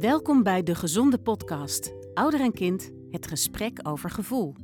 [0.00, 1.94] Welkom bij De Gezonde Podcast.
[2.14, 4.54] Ouder en kind, het gesprek over gevoel.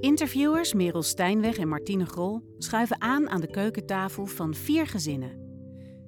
[0.00, 5.30] Interviewers Merel Stijnweg en Martine Grol schuiven aan aan de keukentafel van vier gezinnen.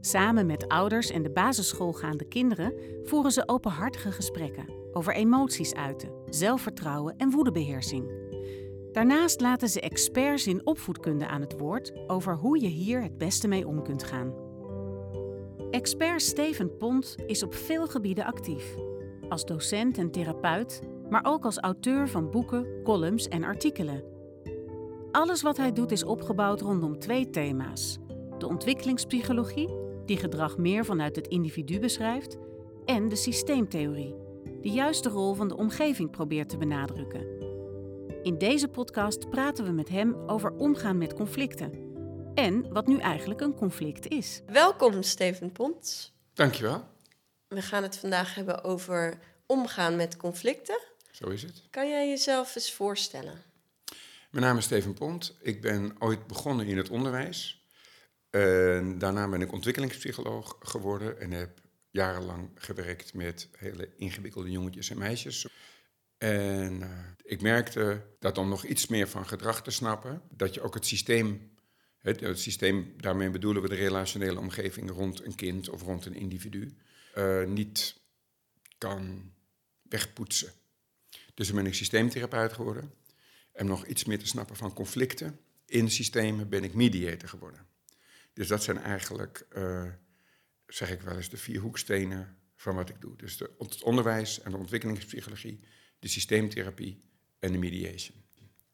[0.00, 7.16] Samen met ouders en de basisschoolgaande kinderen voeren ze openhartige gesprekken over emoties uiten, zelfvertrouwen
[7.16, 8.10] en woedebeheersing.
[8.92, 13.48] Daarnaast laten ze experts in opvoedkunde aan het woord over hoe je hier het beste
[13.48, 14.45] mee om kunt gaan.
[15.70, 18.74] Expert Steven Pont is op veel gebieden actief.
[19.28, 24.04] Als docent en therapeut, maar ook als auteur van boeken, columns en artikelen.
[25.10, 27.98] Alles wat hij doet is opgebouwd rondom twee thema's:
[28.38, 29.68] de ontwikkelingspsychologie,
[30.04, 32.38] die gedrag meer vanuit het individu beschrijft,
[32.84, 34.14] en de systeemtheorie,
[34.60, 37.26] die juist de rol van de omgeving probeert te benadrukken.
[38.22, 41.85] In deze podcast praten we met hem over omgaan met conflicten
[42.36, 44.42] en wat nu eigenlijk een conflict is.
[44.46, 46.12] Welkom, Steven Pont.
[46.34, 46.88] Dankjewel.
[47.48, 50.80] We gaan het vandaag hebben over omgaan met conflicten.
[51.10, 51.62] Zo is het.
[51.70, 53.42] Kan jij jezelf eens voorstellen?
[54.30, 55.36] Mijn naam is Steven Pont.
[55.40, 57.66] Ik ben ooit begonnen in het onderwijs.
[58.30, 64.98] En daarna ben ik ontwikkelingspsycholoog geworden en heb jarenlang gewerkt met hele ingewikkelde jongetjes en
[64.98, 65.48] meisjes.
[66.18, 66.88] En uh,
[67.22, 70.86] ik merkte dat om nog iets meer van gedrag te snappen, dat je ook het
[70.86, 71.55] systeem
[72.06, 76.76] het, systeem, daarmee bedoelen we de relationele omgeving rond een kind of rond een individu,
[77.18, 78.00] uh, niet
[78.78, 79.32] kan
[79.82, 80.52] wegpoetsen.
[81.34, 82.92] Dus dan ben ik systeemtherapeut geworden.
[83.52, 87.66] En nog iets meer te snappen van conflicten in systemen ben ik mediator geworden.
[88.32, 89.92] Dus dat zijn eigenlijk, uh,
[90.66, 93.16] zeg ik wel eens, de vier hoekstenen van wat ik doe.
[93.16, 95.60] Dus het onderwijs en de ontwikkelingspsychologie,
[95.98, 97.02] de systeemtherapie
[97.38, 98.24] en de mediation.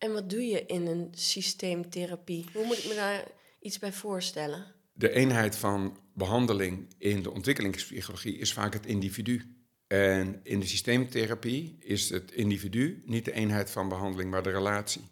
[0.03, 2.47] En wat doe je in een systeemtherapie?
[2.53, 3.25] Hoe moet ik me daar
[3.61, 4.67] iets bij voorstellen?
[4.93, 9.43] De eenheid van behandeling in de ontwikkelingspsychologie is vaak het individu.
[9.87, 15.03] En in de systeemtherapie is het individu niet de eenheid van behandeling, maar de relatie.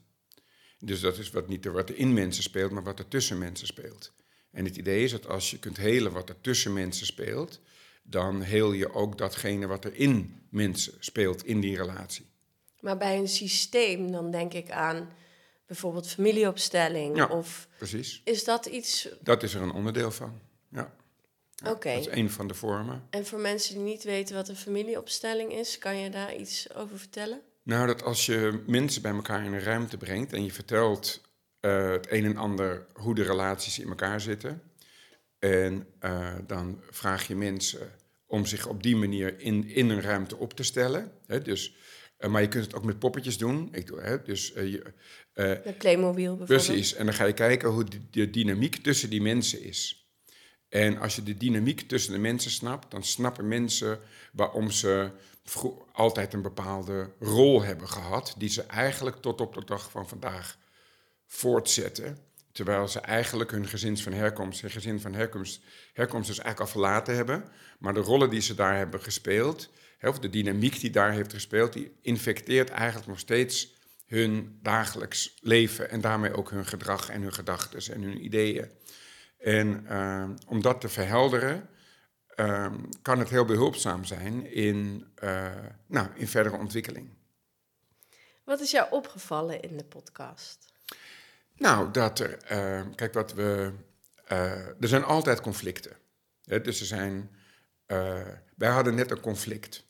[0.79, 3.67] Dus dat is wat niet wat er in mensen speelt, maar wat er tussen mensen
[3.67, 4.13] speelt.
[4.51, 7.61] En het idee is dat als je kunt helen wat er tussen mensen speelt,
[8.03, 12.29] dan heel je ook datgene wat er in mensen speelt in die relatie.
[12.81, 15.09] Maar bij een systeem, dan denk ik aan
[15.67, 17.17] bijvoorbeeld familieopstelling.
[17.17, 18.21] Ja, of precies.
[18.25, 19.09] Is dat iets.
[19.21, 20.41] Dat is er een onderdeel van.
[20.69, 20.95] Ja.
[21.55, 21.95] ja Oké.
[21.95, 23.07] Dat is een van de vormen.
[23.11, 26.99] En voor mensen die niet weten wat een familieopstelling is, kan je daar iets over
[26.99, 27.41] vertellen?
[27.63, 31.21] Nou, dat als je mensen bij elkaar in een ruimte brengt en je vertelt
[31.61, 34.63] uh, het een en ander hoe de relaties in elkaar zitten.
[35.39, 37.93] En uh, dan vraag je mensen
[38.27, 41.13] om zich op die manier in, in een ruimte op te stellen.
[41.27, 41.75] Hè, dus
[42.21, 43.69] uh, maar je kunt het ook met poppetjes doen.
[43.73, 44.83] Ik doe, hè, dus, uh, je,
[45.35, 46.67] uh, met Playmobil bijvoorbeeld.
[46.67, 46.95] Precies.
[46.95, 50.09] En dan ga je kijken hoe de, de, dynamiek tussen die mensen is.
[50.69, 53.99] En als je de dynamiek tussen de mensen snapt, dan snappen mensen
[54.33, 55.11] waarom ze
[55.93, 60.59] altijd een bepaalde rol hebben gehad, die ze eigenlijk tot op de dag van vandaag
[61.27, 62.19] voortzetten.
[62.53, 65.61] Terwijl ze eigenlijk hun gezin van herkomst, hun gezin van herkomst,
[65.93, 67.45] herkomst dus eigenlijk al verlaten hebben.
[67.79, 69.71] Maar de rollen die ze daar hebben gespeeld,
[70.03, 75.91] of de dynamiek die daar heeft gespeeld, die infecteert eigenlijk nog steeds hun dagelijks leven
[75.91, 78.71] en daarmee ook hun gedrag en hun gedachten en hun ideeën.
[79.39, 81.69] En uh, om dat te verhelderen,
[82.37, 82.73] uh,
[83.03, 85.53] kan het heel behulpzaam zijn in, uh,
[85.87, 87.09] nou, in verdere ontwikkeling.
[88.45, 90.73] Wat is jou opgevallen in de podcast?
[91.57, 92.37] Nou, dat er,
[92.95, 93.73] kijk wat we,
[94.81, 95.97] er zijn altijd conflicten.
[96.45, 96.61] Hè?
[96.61, 97.31] Dus er zijn,
[98.57, 99.89] wij hadden net een conflict.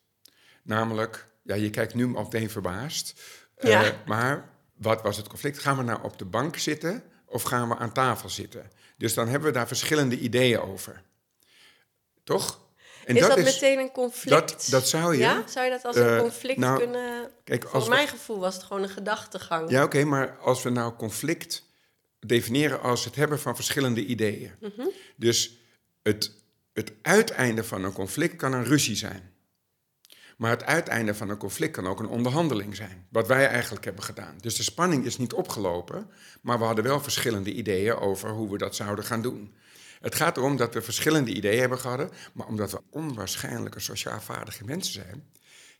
[0.62, 3.20] Namelijk, ja, je kijkt nu meteen verbaasd.
[3.58, 3.84] Ja.
[3.84, 5.58] Uh, maar wat was het conflict?
[5.58, 8.70] Gaan we nou op de bank zitten of gaan we aan tafel zitten?
[8.96, 11.02] Dus dan hebben we daar verschillende ideeën over.
[12.24, 12.60] Toch?
[13.04, 14.48] En is dat, dat is, meteen een conflict?
[14.48, 15.18] Dat, dat zou je.
[15.18, 15.42] Ja?
[15.46, 17.30] Zou je dat als een uh, conflict nou, kunnen...
[17.44, 19.70] Kijk, Volgens mijn gevoel was het gewoon een gedachtegang.
[19.70, 21.68] Ja, oké, okay, maar als we nou conflict
[22.20, 24.52] definiëren als het hebben van verschillende ideeën.
[24.60, 24.90] Mm -hmm.
[25.16, 25.58] Dus
[26.02, 26.32] het,
[26.72, 29.34] het uiteinde van een conflict kan een ruzie zijn.
[30.40, 33.06] Maar het uiteinde van een conflict kan ook een onderhandeling zijn.
[33.08, 34.38] Wat wij eigenlijk hebben gedaan.
[34.40, 36.10] Dus de spanning is niet opgelopen,
[36.40, 39.54] maar we hadden wel verschillende ideeën over hoe we dat zouden gaan doen.
[40.00, 44.64] Het gaat erom dat we verschillende ideeën hebben gehad, maar omdat we onwaarschijnlijke sociaal vaardige
[44.64, 45.24] mensen zijn,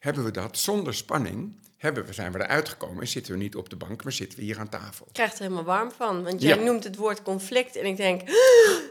[0.01, 3.57] hebben we dat zonder spanning, hebben we, zijn we eruit gekomen en zitten we niet
[3.57, 5.07] op de bank, maar zitten we hier aan tafel.
[5.07, 6.63] Ik krijg er helemaal warm van, want jij Ja.
[6.65, 8.23] noemt het woord conflict en ik denk,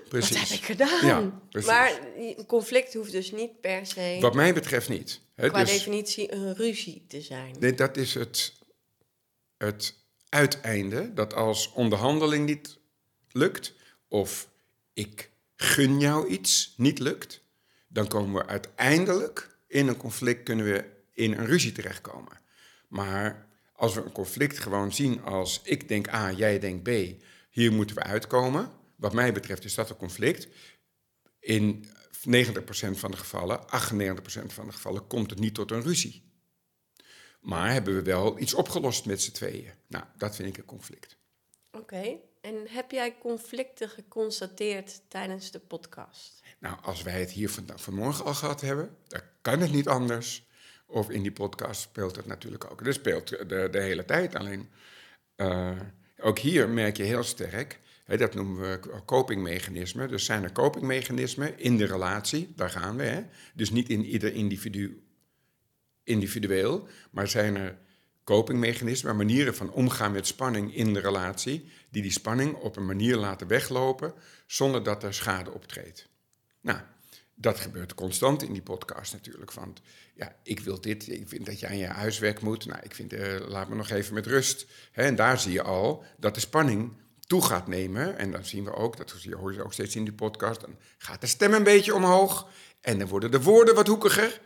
[0.10, 0.40] Precies.
[0.40, 1.06] wat heb ik gedaan?
[1.50, 5.22] Ja, maar een conflict hoeft dus niet per se, Wat mij betreft niet.
[5.36, 7.56] Hè, qua dus- definitie, een ruzie te zijn.
[7.60, 8.54] Nee, dat is het,
[9.58, 9.96] het
[10.30, 11.14] uiteinde.
[11.14, 12.78] Dat als onderhandeling niet
[13.32, 13.74] lukt,
[14.08, 14.50] of
[14.94, 17.42] ik gun jou iets niet lukt,
[17.88, 20.86] dan komen we uiteindelijk in een conflict, kunnen we
[21.20, 22.40] in een ruzie terechtkomen.
[22.88, 27.72] Maar als we een conflict gewoon zien als ik denk A, jij denkt B, hier
[27.72, 28.72] moeten we uitkomen.
[28.96, 30.48] Wat mij betreft is dat een conflict.
[31.40, 31.90] In 90%
[32.92, 33.66] van de gevallen, 98%
[34.46, 36.28] van de gevallen, komt het niet tot een ruzie.
[37.42, 39.72] Maar hebben we wel iets opgelost met z'n tweeën.
[39.88, 41.18] Nou, dat vind ik een conflict.
[41.72, 46.42] Oké, en heb jij conflicten geconstateerd tijdens de podcast?
[46.60, 50.48] Nou, als wij het hier vanmorgen al gehad hebben, dan kan het niet anders.
[50.92, 52.86] Of in die podcast speelt het natuurlijk ook.
[52.86, 54.36] Dat speelt de, de hele tijd.
[54.36, 54.70] Alleen,
[55.38, 55.80] uh,
[56.18, 60.08] ook hier merk je heel sterk, hè, dat noemen we copingmechanismen.
[60.08, 63.04] Dus zijn er copingmechanismen in de relatie, daar gaan we.
[63.04, 63.22] Hè?
[63.54, 65.04] Dus niet in ieder individu
[66.04, 67.78] individueel, maar zijn er
[68.24, 73.16] copingmechanismen, manieren van omgaan met spanning in de relatie, die die spanning op een manier
[73.16, 74.14] laten weglopen
[74.46, 76.08] zonder dat er schade optreedt.
[76.62, 76.80] Nou,
[77.42, 79.52] dat gebeurt constant in die podcast natuurlijk.
[79.52, 79.78] Van,
[80.14, 82.66] ja, ik wil dit, ik vind dat je aan je huiswerk moet.
[82.66, 84.66] Nou, ik vind, uh, laat me nog even met rust.
[84.92, 86.94] en daar zie je al dat de spanning
[87.28, 88.18] toe gaat nemen.
[88.18, 91.22] En dan zien we ook, dat hoor je ook steeds in die podcast, dan gaat
[91.22, 92.48] de stem een beetje omhoog.
[92.82, 94.42] En dan worden de woorden wat hoekiger.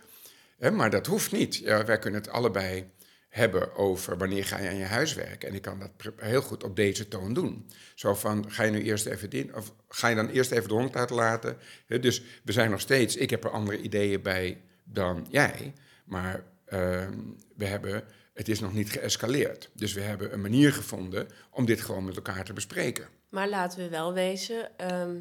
[0.72, 1.56] maar dat hoeft niet.
[1.56, 2.92] Ja, wij kunnen het allebei
[3.34, 5.44] hebben over wanneer ga je aan je huiswerk.
[5.44, 7.70] En ik kan dat heel goed op deze toon doen.
[7.96, 10.74] Zo van, ga je nu eerst even in, of ga je dan eerst even de
[10.74, 11.58] hond uitlaten?
[11.88, 15.74] dus we zijn nog steeds, ik heb er andere ideeën bij dan jij,
[16.06, 17.18] maar ehm,
[17.56, 18.04] we hebben,
[18.34, 19.70] het is nog niet geëscaleerd.
[19.74, 23.08] Dus we hebben een manier gevonden om dit gewoon met elkaar te bespreken.
[23.30, 25.16] Maar laten we wel wezen, ehm,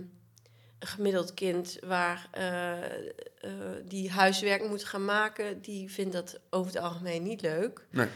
[0.87, 2.73] gemiddeld kind waar uh,
[3.45, 3.53] uh,
[3.85, 7.87] die huiswerk moet gaan maken, die vindt dat over het algemeen niet leuk.
[7.91, 8.09] Nee.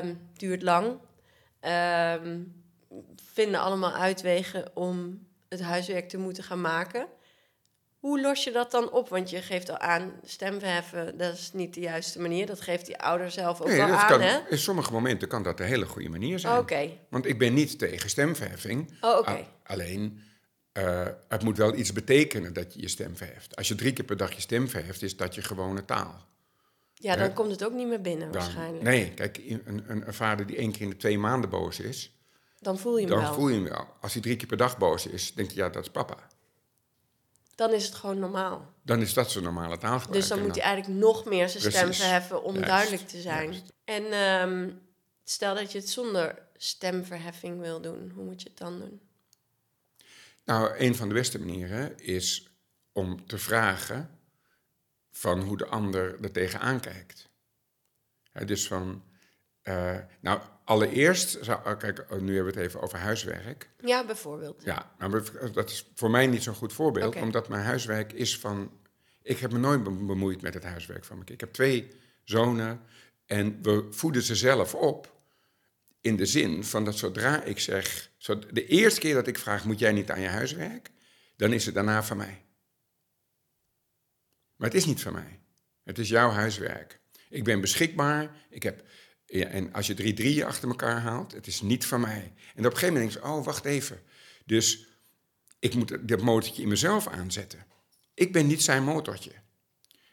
[0.00, 0.98] Um, duurt lang.
[2.22, 2.62] Um,
[3.32, 7.06] vinden allemaal uitwegen om het huiswerk te moeten gaan maken.
[7.98, 9.08] Hoe los je dat dan op?
[9.08, 12.46] Want je geeft al aan, stemverheffen, dat is niet de juiste manier.
[12.46, 14.38] Dat geeft die ouder zelf ook nee, wel aan, kan, hè?
[14.48, 16.58] In sommige momenten kan dat een hele goede manier zijn.
[16.58, 16.90] Oké.
[17.08, 18.98] Want ik ben niet tegen stemverheffing.
[19.00, 19.46] Oh, oké.
[19.64, 20.22] Alleen,
[20.78, 23.56] uh, het moet wel iets betekenen dat je je stem verheft.
[23.56, 26.26] Als je drie keer per dag je stem verheft, is dat je gewone taal.
[26.94, 27.32] Ja, dan Hè?
[27.32, 28.82] komt het ook niet meer binnen Dan- waarschijnlijk.
[28.82, 32.12] nee, kijk, een, een, een vader die één keer in de twee maanden boos is,
[32.58, 33.34] Dan voel je hem dan wel.
[33.34, 33.86] voel je hem wel.
[34.00, 36.16] Als hij drie keer per dag boos is, denk je, ja, dat is papa.
[37.54, 38.72] Dan is het gewoon normaal.
[38.82, 40.20] Dan is dat zijn normale taalgebruik.
[40.20, 42.02] Dus dan moet hij eigenlijk nog meer zijn stem Precies.
[42.02, 43.44] verheffen om Juist, duidelijk te zijn.
[43.52, 43.72] juist.
[43.84, 44.70] En ehm,
[45.24, 49.00] stel dat je het zonder stemverheffing wil doen, hoe moet je het dan doen?
[50.44, 52.50] Nou, een van de beste manieren is
[52.92, 54.18] om te vragen
[55.10, 57.30] van hoe de ander er tegenaan kijkt.
[58.30, 59.04] Hè, dus van,
[59.62, 63.70] eh, nou, allereerst, zou, oh, kijk, oh, nu hebben we het even over huiswerk.
[63.80, 64.62] Ja, bijvoorbeeld.
[64.64, 65.22] Ja, maar
[65.52, 68.80] dat is voor mij niet zo'n goed voorbeeld, omdat mijn huiswerk is van.
[69.22, 71.40] Ik heb me nooit be- bemoeid met het huiswerk van mijn kind.
[71.40, 71.88] Ik heb twee
[72.24, 72.80] zonen
[73.26, 75.20] en we voeden ze zelf op.
[76.00, 78.10] In de zin van dat zodra ik zeg.
[78.22, 80.90] Zo- De eerste keer dat ik vraag: moet jij niet aan je huiswerk?
[81.36, 82.44] Dan is het daarna van mij.
[84.56, 85.40] Maar het is niet van mij.
[85.84, 87.00] Het is jouw huiswerk.
[87.28, 88.36] Ik ben beschikbaar.
[88.50, 88.84] Ik heb,
[89.26, 92.32] ja, en als je drie drieën achter elkaar haalt, het is niet van mij.
[92.54, 94.02] En op een gegeven moment denk ik, oh, wacht even.
[94.44, 94.86] Dus
[95.58, 97.66] ik moet dat motortje in mezelf aanzetten.
[98.14, 99.32] Ik ben niet zijn motortje.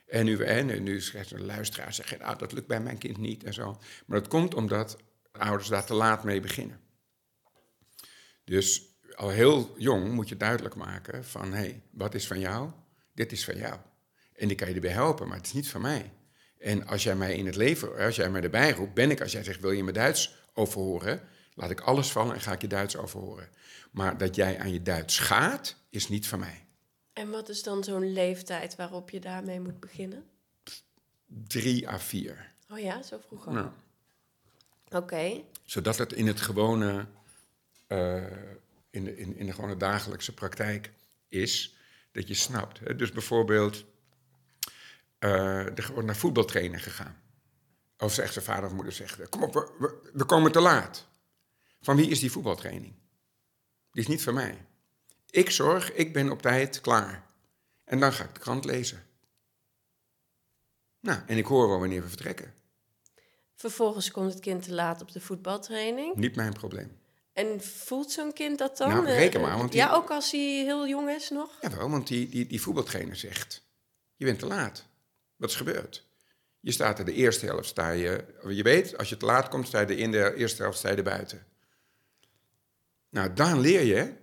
[0.07, 3.43] En nu, en nu schrijft een luisteraar zeggen, ah, dat lukt bij mijn kind niet
[3.43, 3.79] en zo.
[4.05, 4.97] Maar dat komt omdat
[5.31, 6.87] ouders daar te laat mee beginnen.
[8.49, 8.83] Dus
[9.15, 12.69] al heel jong moet je duidelijk maken van, hé, hey, wat is van jou?
[13.13, 13.79] Dit is van jou.
[14.35, 16.11] En ik kan je erbij helpen, maar het is niet van mij.
[16.57, 19.31] En als jij mij in het leven, als jij mij erbij roept, ben ik, als
[19.31, 21.21] jij zegt, wil je me Duits overhoren?
[21.53, 23.49] Laat ik alles vallen en ga ik je Duits overhoren.
[23.91, 26.65] Maar dat jij aan je Duits gaat, is niet van mij.
[27.13, 30.23] En wat is dan zo'n leeftijd waarop je daarmee moet beginnen?
[31.25, 32.53] Drie à vier.
[32.69, 33.53] Oh ja, zo vroeg al.
[33.53, 33.69] Nou,
[34.89, 35.41] Oké.
[35.63, 37.07] zodat het in het gewone,
[37.89, 38.23] eh,
[38.89, 40.91] in, de, in, in de gewone dagelijkse praktijk
[41.27, 41.75] is,
[42.11, 42.79] dat je snapt.
[42.79, 42.95] Hè?
[42.95, 43.85] Dus bijvoorbeeld,
[45.19, 47.21] eh, er wordt naar voetbaltrainen gegaan.
[47.97, 51.07] Of zegt zijn vader of moeder zegt, kom op, we, we, we komen te laat.
[51.81, 52.93] Van wie is die voetbaltraining?
[53.91, 54.65] Die is niet van mij.
[55.29, 57.25] Ik zorg, ik ben op tijd klaar.
[57.83, 59.05] En dan ga ik de krant lezen.
[60.99, 62.53] Nou, en ik hoor wel wanneer we vertrekken.
[63.55, 66.15] Vervolgens komt het kind te laat op de voetbaltraining.
[66.15, 66.98] Niet mijn probleem.
[67.39, 68.89] En voelt zo'n kind dat dan?
[68.89, 71.57] Nou, Eh, reken maar, want die- Ja, ook als hij heel jong is nog?
[71.61, 73.63] Jawel, want die, die, die voetbaltrainer zegt,
[74.15, 74.85] je bent te laat.
[75.35, 76.07] Wat is gebeurd?
[76.59, 79.67] Je staat er de eerste helft, sta je, je weet, als je te laat komt,
[79.67, 81.45] sta je in de eerste helft sta je er buiten.
[83.09, 84.13] Nou, dan leer je,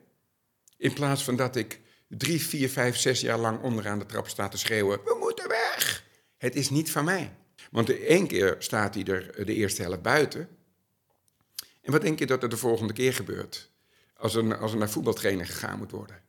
[0.76, 4.50] in plaats van dat ik drie, vier, vijf, zes jaar lang onderaan de trap staat
[4.50, 6.04] te schreeuwen: We moeten weg!
[6.36, 7.32] Het is niet van mij.
[7.70, 10.48] Want één keer staat hij er de eerste helft buiten.
[11.86, 13.70] En wat denk je dat er de volgende keer gebeurt?
[14.16, 16.22] Als er, als er naar voetbaltrainer gegaan moet worden.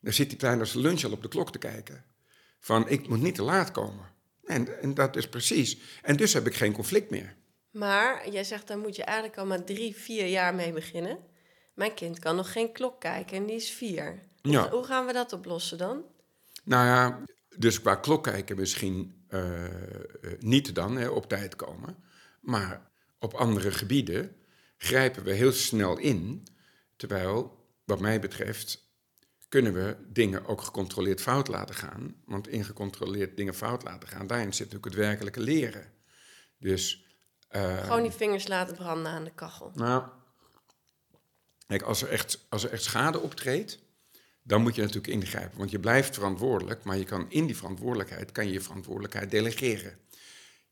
[0.00, 2.04] Dan zit die kleine als lunch al op de klok te kijken.
[2.60, 4.12] Van, ik moet niet te laat komen.
[4.44, 5.78] En, en dat is precies.
[6.02, 7.34] En dus heb ik geen conflict meer.
[7.70, 11.18] Maar jij zegt, daar moet je eigenlijk al maar drie, vier jaar mee beginnen.
[11.74, 14.22] Mijn kind kan nog geen klok kijken en die is vier.
[14.42, 14.70] Ja.
[14.70, 16.02] hoe gaan we dat oplossen dan?
[16.64, 17.24] Nou ja,
[17.56, 19.70] dus qua klok kijken misschien eh, eh,
[20.38, 21.96] niet dan hè, op tijd komen.
[22.40, 24.36] Maar op andere gebieden
[24.76, 26.46] grijpen we heel snel in.
[26.96, 28.84] Terwijl, wat mij betreft,
[29.48, 32.16] kunnen we dingen ook gecontroleerd fout laten gaan.
[32.24, 35.92] Want in gecontroleerd dingen fout laten gaan, daarin zit natuurlijk het werkelijke leren.
[36.58, 37.06] Dus,
[37.48, 39.70] eh, Gewoon die vingers laten branden aan de kachel.
[39.74, 40.04] nou,
[41.66, 43.78] kijk, als er, echt, als er echt schade optreedt,
[44.42, 45.58] dan moet je natuurlijk ingrijpen.
[45.58, 49.98] Want je blijft verantwoordelijk, maar je kan in die verantwoordelijkheid, kan je je verantwoordelijkheid delegeren.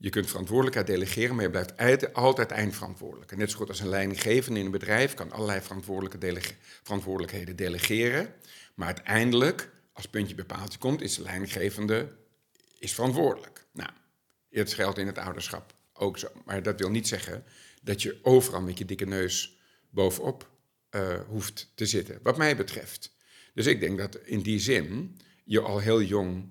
[0.03, 3.33] Je kunt verantwoordelijkheid delegeren, maar je blijft altijd eindverantwoordelijk.
[3.33, 5.61] En net zo goed als een leidinggevende in een bedrijf kan allerlei
[6.83, 8.35] verantwoordelijkheden delegeren.
[8.75, 12.13] Maar uiteindelijk, als puntje bij paaltje komt, is de leidinggevende
[12.79, 13.67] is verantwoordelijk.
[13.73, 13.91] Nou,
[14.51, 16.29] het geldt in het ouderschap ook zo.
[16.45, 17.45] Maar dat wil niet zeggen
[17.83, 19.59] dat je overal met je dikke neus
[19.91, 20.51] bovenop
[20.89, 23.15] eh, hoeft te zitten, wat mij betreft.
[23.55, 26.49] Dus ik denk dat in die zin je al heel jong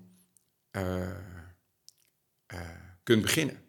[0.70, 1.10] eh,
[2.46, 3.60] eh, kunt beginnen.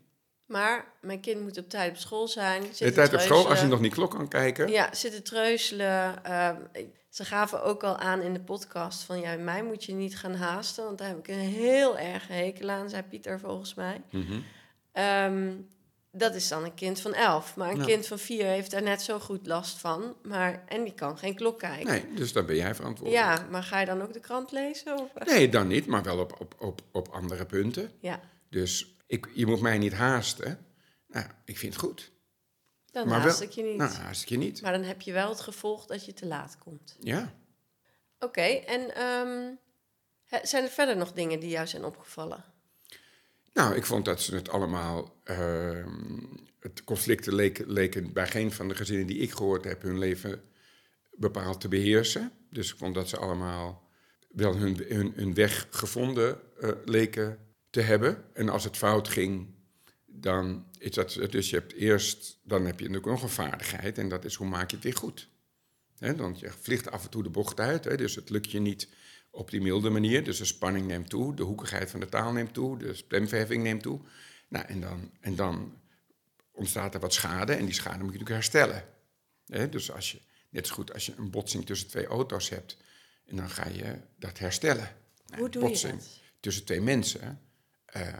[0.46, 2.62] Maar mijn kind moet op tijd op school zijn.
[2.62, 4.68] De zitten tijd op school, als je nog niet klok kan kijken.
[4.68, 6.24] Ja, zitten treuzelen.
[6.24, 6.56] Ehm,
[7.10, 9.20] ze gaven ook al aan in de podcast van...
[9.20, 10.84] ja, mij moet je niet gaan haasten...
[10.84, 14.02] want daar heb ik een heel erg hekel aan, zei Pieter volgens mij.
[14.10, 14.40] Mhm.
[14.92, 15.52] Ehm,
[16.12, 17.56] dat is dan een kind van elf.
[17.56, 20.16] Maar een kind van vier heeft daar net zo goed last van.
[20.24, 21.88] Maar, en die kan geen klok kijken.
[21.88, 23.26] Nee, dus dan ben jij verantwoordelijk.
[23.26, 25.00] Ja, maar ga je dan ook de krant lezen?
[25.00, 25.26] Of?
[25.26, 27.92] Nee, dan niet, maar wel op, op, op, op andere punten.
[28.00, 30.66] Ja, Dus ik, je moet mij niet haasten.
[31.08, 32.12] Nou, ik vind het goed.
[32.92, 33.78] dan maar haast wel, ik je niet.
[33.78, 34.62] Nou, haast ik je niet.
[34.62, 36.98] Maar dan heb je wel het gevolg dat je te laat komt.
[37.00, 37.34] Ja.
[38.20, 39.52] Oké, en ehm,
[40.42, 42.44] zijn er verder nog dingen die jou zijn opgevallen?
[43.54, 45.16] Nou, ik vond dat ze het allemaal.
[45.24, 46.20] ehm,
[46.60, 50.44] het conflicten leken, leken bij geen van de gezinnen die ik gehoord heb hun leven
[51.12, 52.32] bepaald te beheersen.
[52.50, 53.90] Dus ik vond dat ze allemaal
[54.30, 58.24] wel hun, hun, hun weg gevonden eh, leken te hebben.
[58.34, 59.48] En als het fout ging,
[60.06, 61.14] dan is dat.
[61.30, 62.40] Dus je hebt eerst.
[62.44, 64.96] Dan heb je natuurlijk nog een vaardigheid en dat is hoe maak je het weer
[64.96, 65.30] goed.
[65.98, 68.60] Hè, want je vliegt af en toe de bocht uit, hè, dus het lukt je
[68.60, 68.88] niet
[69.32, 70.24] op die milde manier.
[70.24, 73.82] Dus de spanning neemt toe, de hoekigheid van de taal neemt toe, de stemverheffing neemt
[73.82, 74.00] toe.
[74.48, 75.82] Nou, en dan, en dan
[76.52, 78.84] ontstaat er wat schade en die schade moet je natuurlijk herstellen.
[79.72, 82.78] Dus als je, net zo goed als je een botsing tussen twee auto's hebt,
[83.26, 84.96] en dan ga je dat herstellen.
[85.26, 86.22] Nou, je botsing dat?
[86.40, 87.40] tussen twee mensen.
[87.94, 88.14] Eh,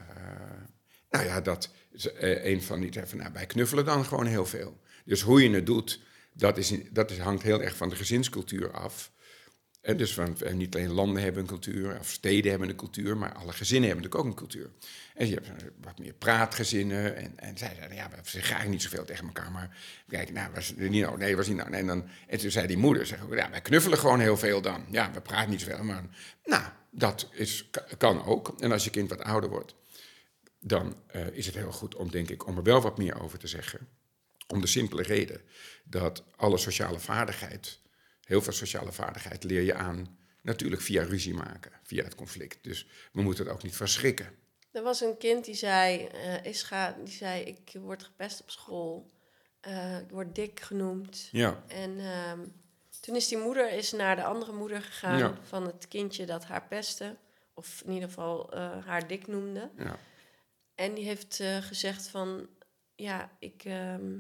[1.10, 4.46] nou ja, dat is eh, een van die zei nou, wij knuffelen dan gewoon heel
[4.46, 4.82] veel.
[5.06, 6.02] Dus hoe je het doet,
[6.34, 9.12] dat, is, dat is, hangt heel erg van de gezinscultuur af.
[9.84, 13.18] En dus van, eh, niet alleen landen hebben een cultuur, of steden hebben een cultuur,
[13.18, 14.70] maar alle gezinnen hebben natuurlijk ook een cultuur.
[15.14, 15.50] En je hebt
[15.82, 17.16] wat meer praatgezinnen.
[17.16, 19.52] En, en zij zeiden, ja, we zeggen eigenlijk niet zoveel tegen elkaar.
[19.52, 21.18] Maar kijk, nou, was nou?
[21.18, 21.70] Nee, was nou?
[21.70, 24.62] Nee, en, dan, en toen zei die moeder, zeg, ja, wij knuffelen gewoon heel veel
[24.62, 24.86] dan.
[24.90, 26.04] Ja, we praten niet zoveel, maar
[26.44, 28.56] nou, dat is, kan ook.
[28.60, 29.76] En als je kind wat ouder wordt,
[30.60, 33.40] dan eh, is het heel goed om, denk ik, om er wel wat meer over
[33.40, 33.88] te zeggen.
[34.48, 35.42] Om de simpele reden
[35.84, 37.80] dat alle sociale vaardigheid,
[38.24, 42.64] heel veel sociale vaardigheid leer je aan, natuurlijk via ruzie maken, via het conflict.
[42.64, 44.36] Dus we moeten het ook niet verschrikken.
[44.72, 46.10] Er was een kind die zei,
[46.44, 49.12] Ischa, die zei, ik word gepest op school.
[49.60, 51.28] Eh, ik word dik genoemd.
[51.32, 52.40] Ja, En ehm,
[53.02, 55.38] toen is die moeder is naar de andere moeder gegaan Ja.
[55.44, 57.16] van het kindje dat haar pestte.
[57.54, 59.70] Of in ieder geval eh, haar dik noemde.
[59.78, 59.98] ja.
[60.76, 62.48] En die heeft gezegd van,
[62.96, 63.64] ja, ik...
[63.66, 64.12] ehm,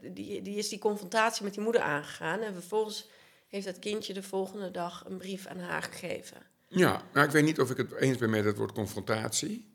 [0.00, 2.40] die, die is die confrontatie met die moeder aangegaan.
[2.40, 3.08] En vervolgens
[3.48, 6.36] heeft dat kindje de volgende dag een brief aan haar gegeven.
[6.68, 7.02] ja.
[7.12, 9.72] Nou, ik weet niet of ik het eens ben met het woord confrontatie.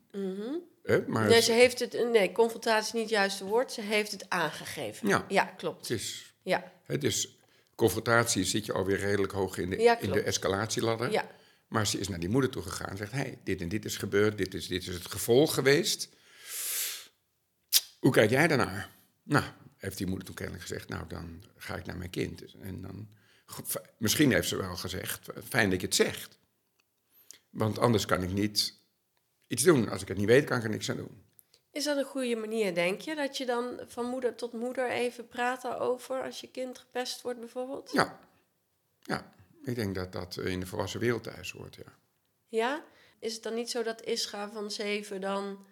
[0.82, 1.92] Hè, maar Nee, ze heeft het...
[2.12, 3.72] Nee, confrontatie is niet het juiste woord.
[3.72, 5.08] Ze heeft het aangegeven.
[5.08, 5.24] Ja.
[5.28, 5.88] Ja, klopt.
[5.88, 7.38] het is, Ja, hè, dus
[7.74, 11.10] confrontatie zit je alweer redelijk hoog in de, Ja, in de escalatieladder.
[11.12, 11.30] ja.
[11.68, 13.96] Maar ze is naar die moeder toe gegaan en zegt: hey, dit en dit is
[13.96, 16.08] gebeurd, dit is, dit is het gevolg geweest.
[17.98, 18.90] Hoe kijk jij daarnaar?
[19.22, 19.44] Nou,
[19.80, 22.54] heeft die moeder toen kennelijk gezegd: Nou, dan ga ik naar mijn kind.
[22.60, 23.08] En dan,
[23.98, 26.38] misschien heeft ze wel gezegd: Fijn dat je het zegt.
[27.50, 28.80] Want anders kan ik niet
[29.46, 29.88] iets doen.
[29.88, 31.24] Als ik het niet weet, kan ik er niks aan doen.
[31.72, 33.14] Is dat een goede manier, denk je?
[33.14, 37.38] Dat je dan van moeder tot moeder even praat daarover als je kind gepest wordt
[37.38, 37.92] bijvoorbeeld?
[37.92, 38.20] Ja,
[39.02, 39.32] ja.
[39.62, 41.98] Ik denk dat dat in de volwassen wereld thuis hoort, ja.
[42.48, 42.84] Ja?
[43.18, 45.66] Is het dan niet zo dat Isra van zeven dan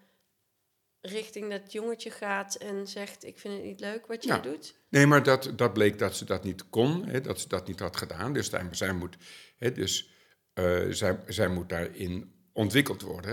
[1.01, 4.43] richting dat jongetje gaat en zegt: Ik vind het niet leuk wat jij Ja.
[4.43, 4.75] doet?
[4.89, 7.81] Nee, maar dat, dat bleek dat ze dat niet kon, hè, dat ze dat niet
[7.81, 8.33] had gedaan.
[8.33, 9.17] Dus zij, zij moet,
[9.57, 10.11] hè, dus,
[10.55, 13.33] eh, zij, zij moet daarin ontwikkeld worden.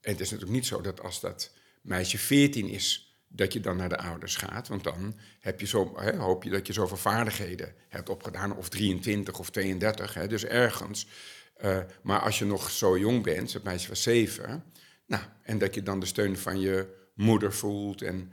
[0.00, 1.52] En het is natuurlijk niet zo dat als dat
[1.82, 4.68] meisje 14 is, dat je dan naar de ouders gaat.
[4.68, 8.68] Want dan heb je zo, hè, hoop je dat je zoveel vaardigheden hebt opgedaan, of
[8.68, 11.06] 23 of 32, hè, dus ergens.
[11.54, 14.64] Eh, maar als je nog zo jong bent, het meisje was 7,
[15.06, 18.32] nou, en dat je dan de steun van je moeder voelt en.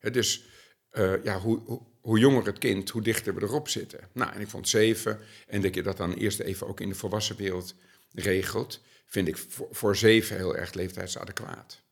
[0.00, 0.44] dus
[1.22, 4.08] ja, hoe, hoe, jonger het kind, hoe dichter we erop zitten.
[4.12, 6.94] Nou, en ik vond zeven, en dat je dat dan eerst even ook in de
[6.94, 7.74] volwassen wereld
[8.12, 11.82] regelt, vind ik voor, voor zeven heel erg leeftijdsadequaat.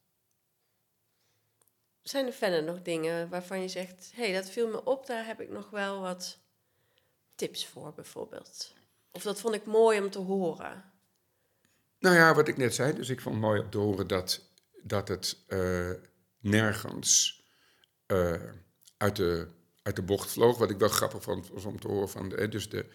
[2.03, 5.27] Zijn er verder nog dingen waarvan je zegt: Hé, hey, dat viel me op, daar
[5.27, 6.39] heb ik nog wel wat
[7.35, 8.75] tips voor, bijvoorbeeld?
[9.11, 10.92] Of dat vond ik mooi om te horen.
[12.03, 14.41] Nou ja, wat ik net zei, dus ik vond het mooi om te horen dat,
[14.83, 15.91] dat het eh,
[16.41, 17.43] nergens
[18.07, 18.43] eh,
[18.97, 19.49] uit, de,
[19.83, 20.59] uit de bocht vloog.
[20.59, 22.87] Wat ik wel grappig vond, was om te horen van, dus de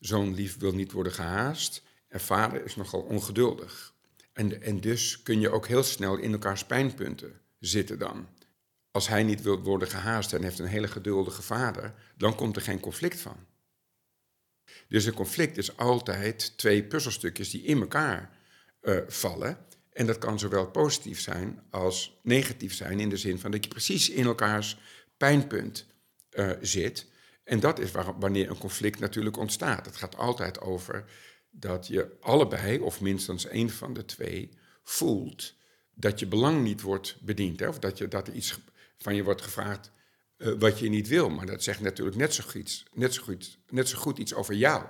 [0.00, 3.94] zoon lief wil niet worden gehaast en vader is nogal ongeduldig.
[4.32, 8.28] En, en dus kun je ook heel snel in elkaars pijnpunten zitten dan.
[8.90, 12.62] Als hij niet wil worden gehaast en heeft een hele geduldige vader, dan komt er
[12.62, 13.36] geen conflict van.
[14.88, 18.35] Dus een conflict is altijd twee puzzelstukjes die in elkaar
[18.86, 19.58] eh, vallen.
[19.92, 23.70] En dat kan zowel positief zijn als negatief zijn, in de zin van dat je
[23.70, 24.78] precies in elkaars
[25.16, 25.86] pijnpunt
[26.30, 27.06] eh, zit.
[27.44, 29.86] En dat is wanneer een conflict natuurlijk ontstaat.
[29.86, 31.04] Het gaat altijd over
[31.50, 34.50] dat je allebei, of minstens één van de twee,
[34.82, 35.54] voelt
[35.94, 37.60] dat je belang niet wordt bediend.
[37.60, 37.68] Hè?
[37.68, 38.58] Of dat, je, dat er iets
[38.98, 39.90] van je wordt gevraagd
[40.36, 41.28] eh, wat je niet wil.
[41.28, 44.54] Maar dat zegt natuurlijk net zo, goed, net, zo goed, net zo goed iets over
[44.54, 44.84] jou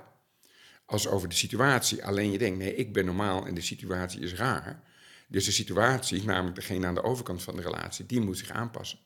[0.86, 2.04] als over de situatie.
[2.04, 4.82] Alleen je denkt, nee, ik ben normaal en de situatie is raar.
[5.28, 8.98] Dus de situatie, namelijk degene aan de overkant van de relatie, die moet zich aanpassen.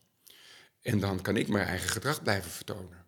[0.83, 3.05] En dan kan ik mijn eigen gedrag blijven vertonen.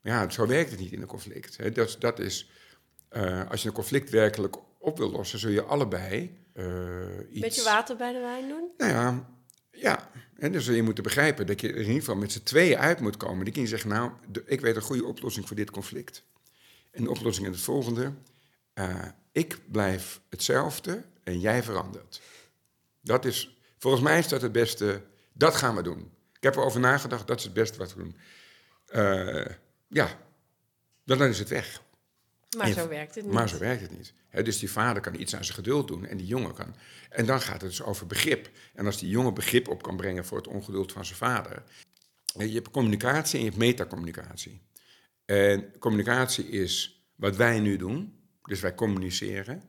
[0.00, 1.56] Maar ja, zo werkt het niet in een conflict.
[1.56, 1.72] Hè.
[1.72, 2.50] Dat, dat is,
[3.12, 7.40] uh, als je een conflict werkelijk op wil lossen, zul je allebei uh, iets...
[7.40, 8.70] Beetje water bij de wijn doen?
[8.76, 9.28] Nou ja,
[9.70, 10.10] ja.
[10.36, 12.78] En dan zul je moeten begrijpen dat je er in ieder geval met z'n tweeën
[12.78, 13.44] uit moet komen.
[13.44, 14.10] Die kun je zeggen, nou,
[14.46, 16.24] ik weet een goede oplossing voor dit conflict.
[16.94, 18.12] En de oplossing is het volgende.
[18.74, 22.20] Uh, ik blijf hetzelfde en jij verandert.
[23.00, 25.02] Dat is, volgens mij is dat het beste.
[25.32, 26.10] Dat gaan we doen.
[26.32, 28.16] Ik heb erover nagedacht, dat is het beste wat we doen.
[28.92, 29.46] Uh,
[29.88, 30.18] ja,
[31.04, 31.82] dan is het weg.
[32.56, 33.32] Maar en, zo werkt het niet.
[33.32, 34.12] Maar zo werkt het niet.
[34.28, 36.74] He, dus die vader kan iets aan zijn geduld doen en die jongen kan.
[37.10, 38.50] En dan gaat het dus over begrip.
[38.74, 41.62] En als die jongen begrip op kan brengen voor het ongeduld van zijn vader.
[42.38, 44.60] Je hebt communicatie en je hebt metacommunicatie.
[45.24, 48.22] En communicatie is wat wij nu doen.
[48.42, 49.62] Dus wij communiceren.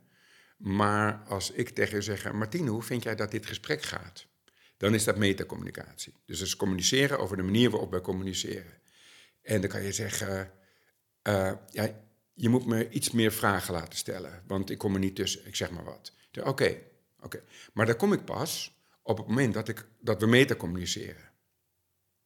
[0.57, 4.25] Maar als ik tegen je zeg, Martine, hoe vind jij dat dit gesprek gaat?
[4.77, 6.13] Dan is dat metacommunicatie.
[6.25, 8.81] Dus dat is communiceren over de manier waarop wij communiceren.
[9.41, 10.51] En dan kan je zeggen,
[11.27, 15.15] uh, ja, je moet me iets meer vragen laten stellen, want ik kom er niet
[15.15, 16.13] tussen, ik zeg maar wat.
[16.43, 16.81] Oké,
[17.19, 17.43] oké.
[17.73, 21.31] Maar daar kom ik pas op het moment dat, ik, dat we metacommuniceren.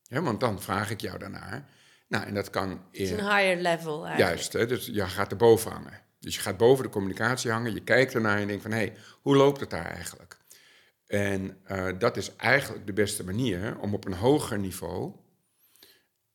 [0.04, 1.70] Ja, want dan vraag ik jou daarnaar.
[2.10, 2.70] Nou, en dat kan...
[2.70, 4.18] Het is een higher level eigenlijk.
[4.18, 6.02] Juist, hè, dus je gaat erboven hangen.
[6.20, 8.72] Dus je gaat boven de communicatie hangen, je kijkt ernaar en je denkt van...
[8.72, 10.38] hé, hey, hoe loopt het daar eigenlijk?
[11.08, 15.12] En uh, dat is eigenlijk de beste manier om op een hoger niveau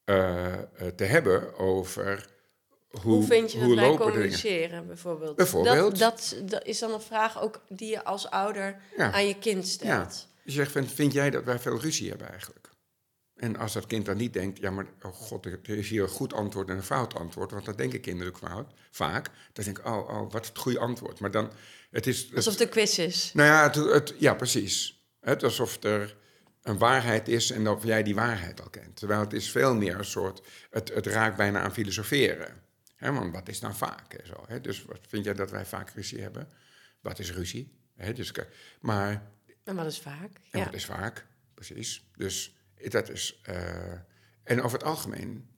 [0.04, 2.32] uh, uh, te hebben over...
[2.90, 5.36] Hoe, hoe vind je hoe dat wij communiceren, bijvoorbeeld?
[5.36, 5.98] Bijvoorbeeld.
[5.98, 9.12] Dat, dat, dat, is dan een vraag ook die je als ouder Ja.
[9.12, 9.90] aan je kind stelt.
[9.90, 10.04] Ja.
[10.04, 12.68] Dus je zegt, van, vind jij dat wij veel ruzie hebben eigenlijk?
[13.34, 16.08] En als dat kind dan niet denkt, ja, maar oh god, er is hier een
[16.08, 19.30] goed antwoord en een fout antwoord, want dat denken kinderen fout, vaak.
[19.52, 21.20] Dan denk ik, oh, oh, wat is het goede antwoord?
[21.20, 21.50] Maar dan,
[21.90, 22.22] het is...
[22.22, 23.30] Het, Alsof het een quiz is.
[23.34, 25.04] Nou ja, het, het, ja, precies.
[25.20, 26.16] Het, alsof er
[26.62, 28.96] een waarheid is en of jij die waarheid al kent.
[28.96, 32.62] Terwijl het is veel meer een soort, het, het raakt bijna aan filosoferen.
[32.96, 34.14] He, want wat is nou vaak?
[34.14, 34.60] En zo, he?
[34.60, 36.48] Dus wat vind jij dat wij vaak ruzie hebben?
[37.00, 37.72] Wat is ruzie?
[38.14, 38.32] Dus,
[38.80, 39.30] maar,
[39.64, 40.30] En wat is vaak?
[40.50, 40.64] en ja.
[40.64, 41.26] wat is vaak?
[41.54, 42.04] Precies.
[42.16, 42.54] Dus
[42.92, 43.40] dat is.
[43.48, 43.56] Uh,
[44.42, 45.48] en over het algemeen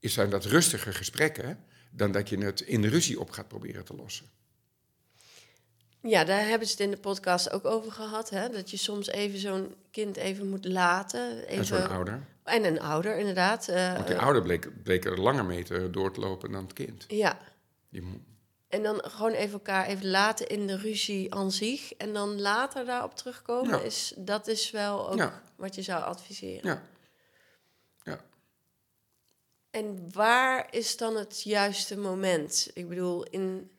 [0.00, 3.84] is zijn dat rustige gesprekken dan dat je het in de ruzie op gaat proberen
[3.84, 4.26] te lossen.
[6.00, 8.30] Ja, daar hebben ze het in de podcast ook over gehad.
[8.30, 8.48] Hè?
[8.48, 11.38] Dat je soms even zo'n kind even moet laten.
[11.38, 11.48] Even...
[11.48, 12.26] En zo'n ouder.
[12.42, 13.68] En een ouder, inderdaad.
[13.68, 16.72] Uh, Want die ouder bleek, bleek er langer mee te, door te lopen dan het
[16.72, 17.04] kind.
[17.08, 17.38] Ja.
[17.88, 18.22] Die
[18.74, 21.94] En dan gewoon even elkaar even laten in de ruzie aan zich.
[21.94, 23.78] En dan later daarop terugkomen.
[23.78, 23.84] Ja.
[23.84, 25.42] Is, dat is wel ook Ja.
[25.56, 26.70] wat je zou adviseren.
[26.70, 26.82] Ja.
[28.02, 28.24] Ja.
[29.70, 32.70] En waar is dan het juiste moment?
[32.74, 33.70] Ik bedoel, in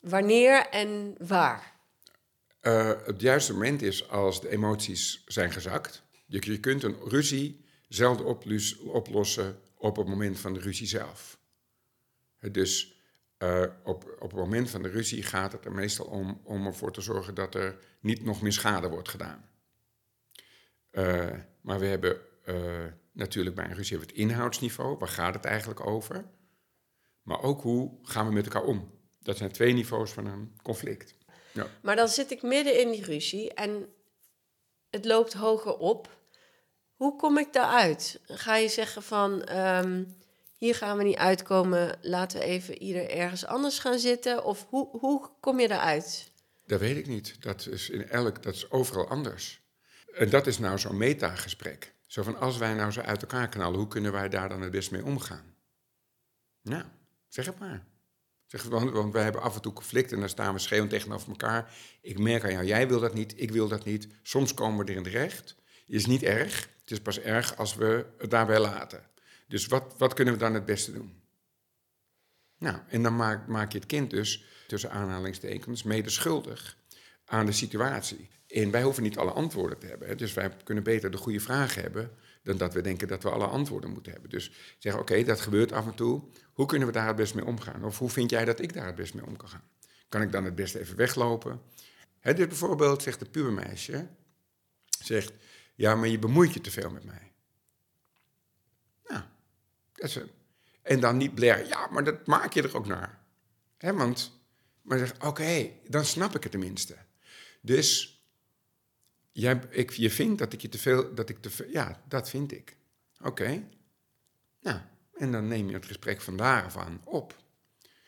[0.00, 1.72] wanneer en waar?
[2.62, 6.02] Uh, het juiste moment is als de emoties zijn gezakt.
[6.26, 8.26] Je, je kunt een ruzie zelden
[8.92, 11.38] oplossen op het moment van de ruzie zelf.
[12.40, 12.93] Dus
[13.38, 16.92] uh, op, op het moment van de ruzie gaat het er meestal om, om ervoor
[16.92, 19.48] te zorgen dat er niet nog meer schade wordt gedaan.
[20.90, 22.20] Uh, maar we hebben
[23.12, 26.24] natuurlijk bij een ruzie het inhoudsniveau, waar gaat het eigenlijk over?
[27.22, 28.90] Maar ook hoe gaan we met elkaar om?
[29.20, 31.14] Dat zijn twee niveaus van een conflict.
[31.52, 31.66] Ja.
[31.82, 33.88] Maar dan zit ik midden in die ruzie en
[34.90, 36.22] het loopt hoger op.
[36.94, 38.20] Hoe kom ik daaruit?
[38.24, 40.16] Ga je zeggen van um,
[40.58, 44.44] hier gaan we niet uitkomen, laten we even ieder ergens anders gaan zitten?
[44.44, 46.32] Of hoe, hoe kom je daaruit?
[46.66, 47.42] Dat weet ik niet.
[47.42, 49.62] Dat is in elk, dat is overal anders.
[50.14, 51.94] En dat is nou zo'n metagesprek.
[52.06, 54.70] Zo van als wij nou zo uit elkaar knallen, hoe kunnen wij daar dan het
[54.70, 55.54] best mee omgaan?
[56.62, 56.84] Nou,
[57.28, 57.84] zeg het maar.
[58.46, 61.28] Zeg, want, want wij hebben af en toe conflicten en dan staan we schreeuwend tegenover
[61.28, 61.74] elkaar.
[62.00, 64.08] Ik merk aan jou, jij wil dat niet, ik wil dat niet.
[64.22, 65.56] Soms komen we erin terecht.
[65.86, 66.68] Is niet erg.
[66.80, 69.02] Het is pas erg als we het daarbij laten.
[69.46, 71.22] Dus wat, wat kunnen we dan het beste doen?
[72.58, 76.76] Nou, en dan maak, maak je het kind dus, tussen aanhalingstekens, mede schuldig
[77.24, 78.28] aan de situatie.
[78.46, 80.16] En wij hoeven niet alle antwoorden te hebben.
[80.16, 82.10] Dus wij kunnen beter de goede vragen hebben
[82.42, 84.30] dan dat we denken dat we alle antwoorden moeten hebben.
[84.30, 86.22] Dus zeggen, oké, dat gebeurt af en toe.
[86.52, 87.84] Hoe kunnen we daar het best mee omgaan?
[87.84, 89.68] Of hoe vind jij dat ik daar het best mee om kan gaan?
[90.08, 91.60] Kan ik dan het best even weglopen?
[92.20, 94.08] Hè, dit bijvoorbeeld zegt de pubermeisje,
[95.00, 95.32] zegt,
[95.74, 97.32] ja, maar je bemoeit je te veel met mij.
[100.82, 103.18] En dan niet blaren, ja, maar dat maak je er ook naar.
[103.78, 104.40] Hè, want,
[104.82, 106.96] maar zeg, oké, dan snap ik het tenminste.
[107.60, 108.14] Dus
[109.34, 112.30] Jij, ik, je vindt dat ik je te veel, dat ik te veel, ja, dat
[112.30, 112.76] vind ik.
[113.22, 113.62] Oké.
[114.60, 114.78] Nou,
[115.14, 117.34] en dan neem je het gesprek van daaraf aan op.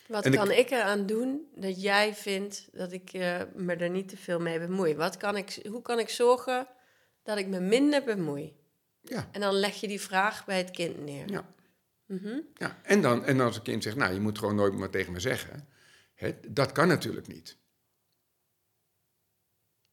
[0.09, 4.16] Wat kan ik, eraan doen dat jij vindt dat ik uh, me er niet te
[4.16, 4.94] veel mee bemoei?
[4.94, 6.66] Wat kan ik, hoe kan ik zorgen
[7.22, 8.56] dat ik me minder bemoei?
[9.00, 9.28] Ja.
[9.32, 11.30] En dan leg je die vraag bij het kind neer.
[11.30, 11.54] Ja.
[12.07, 12.81] Mm ja.
[12.83, 15.21] En, dan, en als het kind zegt, nou, je moet gewoon nooit meer tegen me
[15.21, 15.69] zeggen.
[16.14, 17.57] Hè, dat kan natuurlijk niet.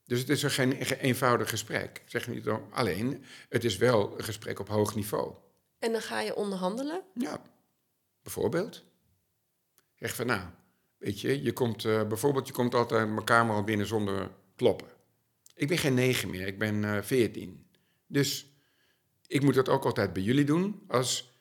[0.06, 2.04] Dus het is geen eenvoudig gesprek.
[2.06, 5.34] zeg niet alleen, het is wel een gesprek op hoog niveau.
[5.80, 7.02] En dan ga je onderhandelen?
[7.14, 7.42] Ja,
[8.22, 8.84] bijvoorbeeld.
[9.96, 10.42] Zeg van nou,
[10.98, 14.88] weet je, je komt uh, bijvoorbeeld, je komt altijd mijn kamer al binnen zonder kloppen.
[15.56, 17.68] Ik ben geen negen meer, ik ben uh, veertien.
[18.08, 18.54] Dus
[19.28, 21.33] ik moet dat ook altijd bij jullie doen als,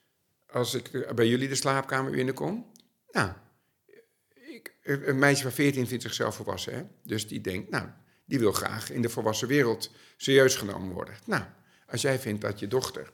[0.52, 2.72] als ik bij jullie de slaapkamer binnenkom.
[3.10, 3.32] Nou,
[4.34, 6.82] ik, een meisje van veertien vindt zichzelf volwassen, hè?
[7.02, 7.88] dus die denkt, nou,
[8.24, 11.14] die wil graag in de volwassen wereld serieus genomen worden.
[11.24, 11.44] Nou,
[11.86, 13.12] als jij vindt dat je dochter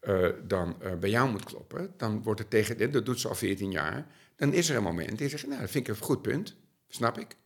[0.00, 3.34] uh, dan uh, bij jou moet kloppen, dan wordt het tegen dat doet ze al
[3.34, 6.22] 14 jaar, dan is er een moment die zegt, nou, dat vind ik een goed
[6.22, 6.56] punt.
[6.88, 7.36] Snap ik.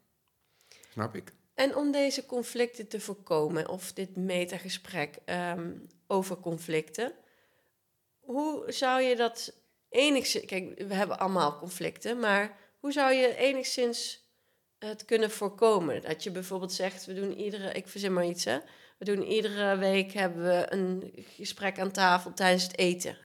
[0.90, 1.32] Snap ik.
[1.54, 7.12] En om deze conflicten te voorkomen, of dit metagesprek um, over conflicten,
[8.22, 9.54] hoe zou je dat
[9.88, 10.44] enigszins...
[10.44, 14.22] Kijk, we hebben allemaal conflicten, maar hoe zou je enigszins
[14.78, 16.02] het kunnen voorkomen.
[16.02, 18.58] Dat je bijvoorbeeld zegt, we doen iedere, ik verzin maar iets hè,
[18.98, 23.18] we doen iedere week hebben we een gesprek aan tafel tijdens het eten.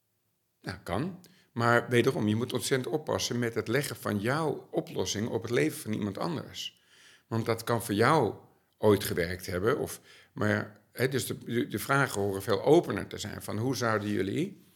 [0.61, 1.19] Nou, kan.
[1.51, 5.79] Maar wederom, je moet ontzettend oppassen met het leggen van jouw oplossing op het leven
[5.79, 6.81] van iemand anders.
[7.27, 8.35] Want dat kan voor jou
[8.77, 9.79] ooit gewerkt hebben.
[9.79, 10.01] Of,
[10.33, 13.41] maar, hè, dus de, de vragen horen veel opener te zijn.
[13.41, 14.66] Van hoe zouden jullie,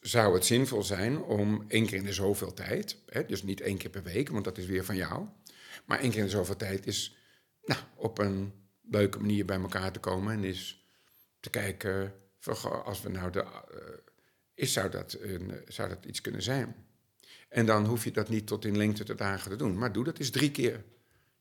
[0.00, 3.76] zou het zinvol zijn om één keer in de zoveel tijd, hè, dus niet één
[3.76, 5.26] keer per week, want dat is weer van jou,
[5.84, 7.16] maar één keer in zoveel tijd is
[7.64, 10.86] nou, op een leuke manier bij elkaar te komen en is
[11.40, 12.14] te kijken,
[12.84, 13.78] als we nou de, uh,
[14.54, 16.86] is, zou, dat een, zou dat iets kunnen zijn.
[17.48, 20.04] En dan hoef je dat niet tot in lengte te dagen te doen, maar doe
[20.04, 20.74] dat eens drie keer.
[20.74, 20.84] En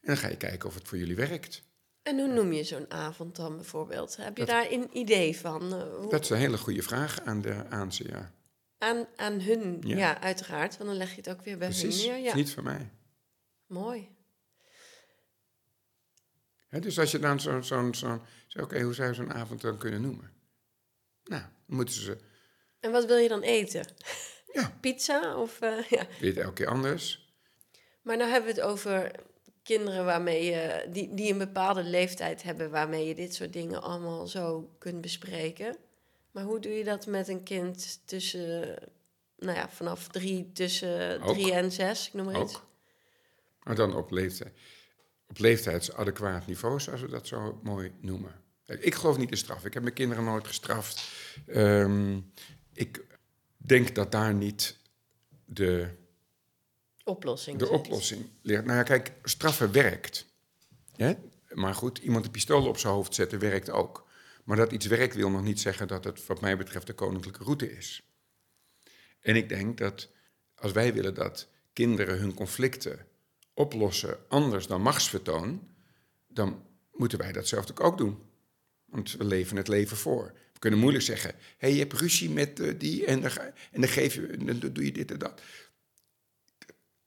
[0.01, 1.63] dan ga je kijken of het voor jullie werkt.
[2.05, 4.17] En hoe noem je zo'n avond dan bijvoorbeeld?
[4.17, 5.73] Heb je daar een idee van?
[5.73, 8.31] Uh, Dat is een hele goede vraag aan, de, aan ze, ja.
[8.77, 10.21] Aan, aan hun, ja.
[10.21, 10.77] uiteraard.
[10.77, 12.23] Want dan leg je het ook weer bij Precies, hun neer.
[12.23, 12.35] Ja.
[12.35, 12.91] niet voor mij.
[13.67, 14.15] Mooi
[16.81, 19.77] dus als je dan zo'n, zo, zo, zo oké, hoe zou je zo'n avond dan
[19.77, 20.31] kunnen noemen?
[21.23, 22.17] Nou, moeten ze...
[22.79, 23.85] En wat wil je dan eten?
[24.53, 24.73] Ja.
[24.81, 25.61] Pizza of...
[25.61, 26.07] Uh, ja.
[26.19, 27.33] Weer elke keer anders.
[28.01, 29.11] Maar nou hebben we het over
[29.65, 34.27] kinderen waarmee je, die, die een bepaalde leeftijd hebben, waarmee je dit soort dingen allemaal
[34.27, 35.77] zo kunt bespreken.
[36.31, 38.75] Maar hoe doe je dat met een kind tussen,
[39.37, 42.49] nou ja, vanaf drie, tussen drie en zes, ik noem maar Ook.
[42.49, 42.61] iets?
[43.63, 44.51] Maar dan op leeftijd
[45.27, 48.43] op leeftijdsadequaat niveau, zoals we dat zo mooi noemen.
[48.65, 49.65] Ik geloof niet in straf.
[49.65, 51.11] Ik heb mijn kinderen nooit gestraft.
[51.47, 52.31] Um,
[52.73, 53.03] ik
[53.57, 54.77] denk dat daar niet
[55.45, 55.89] de,
[57.07, 57.57] Oplossing.
[57.57, 57.73] de zit.
[57.73, 58.65] oplossing ligt.
[58.65, 60.25] Nou ja, kijk, straffen werkt.
[60.95, 61.13] Hè?
[61.53, 64.07] Maar goed, iemand een pistool op zijn hoofd zetten werkt ook.
[64.43, 67.43] Maar dat iets werkt wil nog niet zeggen dat het, wat mij betreft, de koninklijke
[67.43, 68.09] route is.
[69.19, 70.09] En ik denk dat
[70.55, 73.05] als wij willen dat kinderen hun conflicten
[73.53, 75.67] oplossen anders dan machtsvertoon,
[76.27, 78.17] dan moeten wij datzelfde ook doen.
[78.85, 80.33] Want we leven het leven voor.
[80.53, 83.31] We kunnen moeilijk zeggen: hé, hey, je hebt ruzie met eh, die en dan,
[83.71, 85.41] en dan, geef je, dan doe je dit en dat.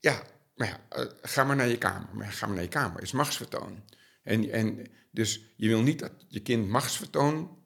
[0.00, 0.22] Ja,
[0.54, 2.32] maar ja, eh, ga maar naar je kamer.
[2.32, 3.84] Ga maar naar je kamer, is machtsvertoon.
[4.22, 7.58] En, en dus je wil niet dat je kind machtsvertoon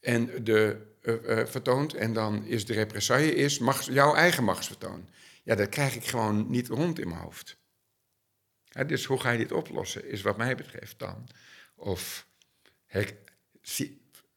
[0.00, 5.08] en de, eh, eh, vertoont en dan is de represaille is machts, jouw eigen machtsvertoon.
[5.42, 7.58] Ja, dat krijg ik gewoon niet rond in mijn hoofd.
[8.86, 11.28] Dus hoe ga je dit oplossen, is wat mij betreft dan.
[11.74, 12.26] Of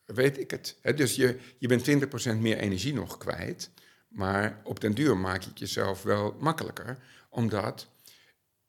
[0.05, 0.77] weet ik het.
[0.95, 1.89] Dus je, je bent
[2.33, 3.71] 20% meer energie nog kwijt,
[4.09, 6.97] maar op den duur maak je het jezelf wel makkelijker,
[7.29, 7.87] omdat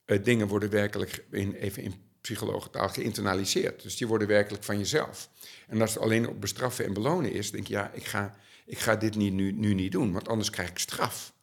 [0.04, 3.82] eh, dingen worden werkelijk, in, even in psychologentaal, geïnternaliseerd.
[3.82, 5.30] Dus die worden werkelijk van jezelf.
[5.68, 8.78] En als het alleen op bestraffen en belonen is, denk je, ja, ik ga, ik
[8.78, 11.34] ga dit niet, nu, nu niet doen, want anders krijg ik straf.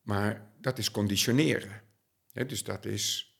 [0.00, 1.82] Maar dat is conditioneren.
[2.32, 3.36] Dus dat is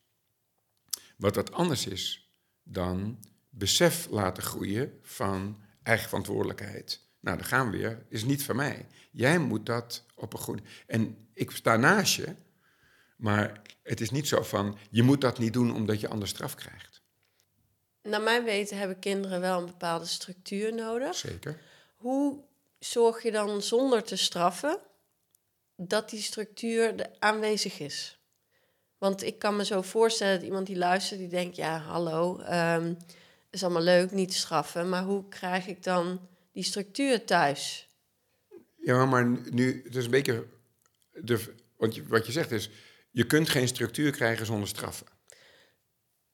[1.16, 3.18] wat dat anders is dan
[3.50, 7.00] besef laten groeien van eigen verantwoordelijkheid.
[7.22, 8.06] Nou, daar gaan we weer.
[8.08, 8.86] Is niet van mij.
[9.10, 10.62] Jij moet dat op een goede.
[10.86, 12.34] En ik sta naast je,
[13.16, 16.54] maar het is niet zo van je moet dat niet doen omdat je anders straf
[16.54, 17.02] krijgt.
[18.02, 21.14] Naar mijn weten hebben kinderen wel een bepaalde structuur nodig.
[21.14, 21.58] Zeker.
[21.96, 22.44] Hoe
[22.78, 24.78] zorg je dan zonder te straffen
[25.76, 28.18] dat die structuur aanwezig is?
[28.98, 32.94] Want ik kan me zo voorstellen dat iemand die luistert, die denkt, ja, hallo, ehm
[33.52, 37.88] is allemaal leuk, niet te straffen, maar hoe krijg ik dan die structuur thuis?
[38.84, 40.46] Ja, maar nu, het is een beetje.
[41.12, 42.70] De, want je, wat je zegt is,
[43.10, 45.06] je kunt geen structuur krijgen zonder straffen.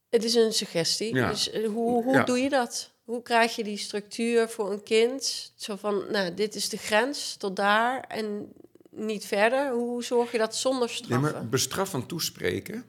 [0.08, 1.30] Het is een suggestie, Ja.
[1.30, 2.24] dus eh, hoe, hoe Ja.
[2.24, 2.92] doe je dat?
[3.04, 5.52] Hoe krijg je die structuur voor een kind?
[5.56, 8.52] Zo van, nou, dit is de grens tot daar en
[8.90, 9.70] niet verder.
[9.72, 11.32] Hoe zorg je dat zonder Nee, straffen?
[11.32, 12.84] maar bestraffen toespreken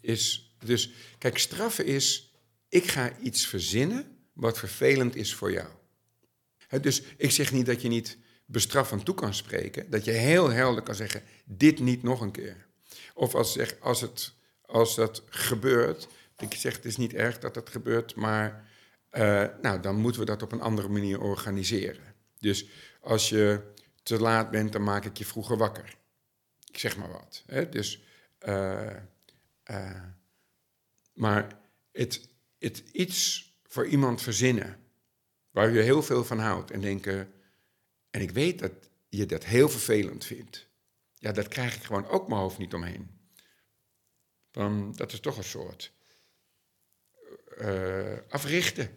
[0.00, 0.52] is.
[0.64, 2.32] Dus, kijk, straffen is.
[2.68, 5.68] Ik ga iets verzinnen wat vervelend is voor jou.
[6.80, 9.90] Dus ik zeg niet dat je niet bestraffend toe kan spreken.
[9.90, 12.66] Dat je heel helder kan zeggen: dit niet nog een keer.
[13.14, 14.32] Of als, zeg, als, het,
[14.66, 16.08] als dat gebeurt.
[16.38, 18.68] Ik zeg: het is niet erg dat dat gebeurt, maar.
[19.10, 22.14] eh, nou, dan moeten we dat op een andere manier organiseren.
[22.38, 22.66] Dus
[23.00, 23.60] als je
[24.02, 25.96] te laat bent, dan maak ik je vroeger wakker.
[26.70, 27.42] Ik zeg maar wat.
[27.46, 27.68] Hè?
[27.68, 28.02] Dus,
[28.38, 28.96] eh,
[29.62, 30.02] eh,
[31.14, 31.58] maar
[31.92, 32.28] het,
[32.58, 34.76] het iets voor iemand verzinnen
[35.50, 37.32] waar je heel veel van houdt en denken,
[38.10, 38.72] en ik weet dat
[39.08, 40.66] je dat heel vervelend vindt.
[41.14, 43.10] Ja, dat krijg ik gewoon ook mijn hoofd niet omheen.
[44.50, 45.92] Van, dat is toch een soort
[47.58, 48.90] eh, africhten.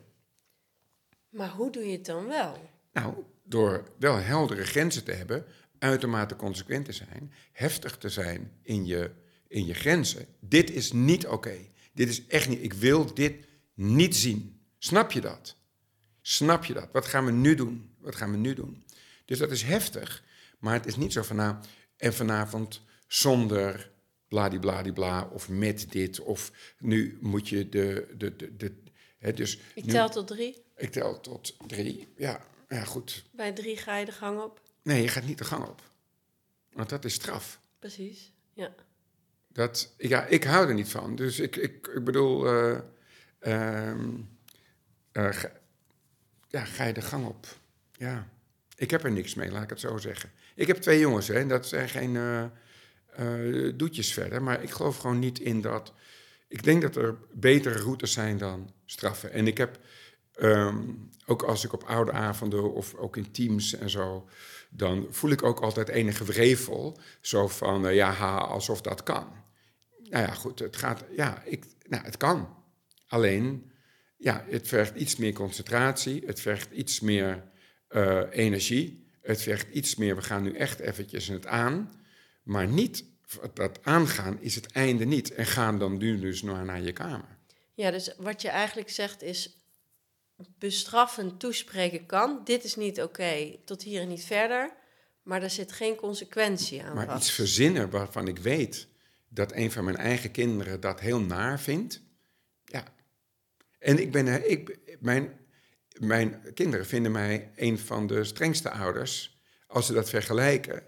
[1.30, 2.70] Maar hoe doe je het dan wel?
[2.92, 5.46] Nou, door wel heldere grenzen te hebben,
[5.80, 9.12] uitermate consequent te zijn, heftig te zijn in je,
[9.48, 10.26] in je grenzen.
[10.40, 11.58] Dit is niet oké.
[11.94, 12.64] Dit is echt niet.
[12.64, 14.62] Ik wil dit niet zien.
[14.78, 15.56] Snap je dat?
[16.22, 16.90] Snap je dat?
[16.92, 17.96] Wat gaan we nu doen?
[17.98, 18.84] Wat gaan we nu doen?
[19.26, 20.24] Dus dat is heftig,
[20.60, 21.56] maar het is niet zo van nou,
[21.98, 23.92] en vanavond zonder
[24.28, 28.74] bladibladibla of met dit of nu moet je de, de, de, de
[29.18, 30.64] hè, dus Ik nu- tel tot drie.
[30.76, 32.08] ik tel tot drie.
[32.18, 33.24] Ja, ja, goed.
[33.32, 34.62] Bij drie ga je de gang op.
[34.84, 35.82] Nee, je gaat niet de gang op.
[36.74, 37.60] Want dat is straf.
[37.80, 38.76] Precies, ja.
[39.48, 41.16] Dat, ja, ik hou er niet van.
[41.16, 42.80] Dus ik, ik, ik bedoel, eh,
[43.40, 44.10] ehm,
[45.12, 45.44] eh,
[46.52, 47.48] ja, ga je de gang op.
[47.92, 48.28] Ja,
[48.76, 50.32] ik heb er niks mee, laat ik het zo zeggen.
[50.56, 54.44] Ik heb twee jongens, hè, en dat zijn geen eh, eh, doetjes verder.
[54.44, 55.94] Maar ik geloof gewoon niet in dat.
[56.48, 59.32] Ik denk dat er betere routes zijn dan straffen.
[59.32, 59.80] En ik heb,
[60.34, 60.78] ehm,
[61.26, 64.30] ook als ik op oude avonden of ook in teams en zo,
[64.70, 67.00] dan voel ik ook altijd enige wrevel.
[67.22, 69.28] Zo van, eh, ja, alsof dat kan.
[70.04, 72.58] Nou ja, goed, het gaat, ja, ik, nou, het kan.
[73.08, 73.71] Alleen,
[74.22, 77.44] ja, het vergt iets meer concentratie, het vergt iets meer
[77.88, 81.92] eh, energie, het vergt iets meer, we gaan nu echt eventjes het aan,
[82.44, 83.06] maar niet,
[83.54, 85.34] dat aangaan is het einde niet.
[85.34, 87.38] En gaan dan nu dus naar, naar je kamer.
[87.74, 89.58] Ja, dus wat je eigenlijk zegt is...
[90.60, 92.42] bestraffend toespreken kan.
[92.44, 94.74] Dit is niet oké, tot hier en niet verder.
[95.24, 97.18] Maar er zit geen consequentie aan Maar vast.
[97.18, 98.88] iets verzinnen waarvan ik weet
[99.30, 102.02] dat een van mijn eigen kinderen dat heel naar vindt.
[103.82, 105.40] En ik ben, ik, mijn,
[106.00, 110.84] mijn kinderen vinden mij een van de strengste ouders als ze dat vergelijken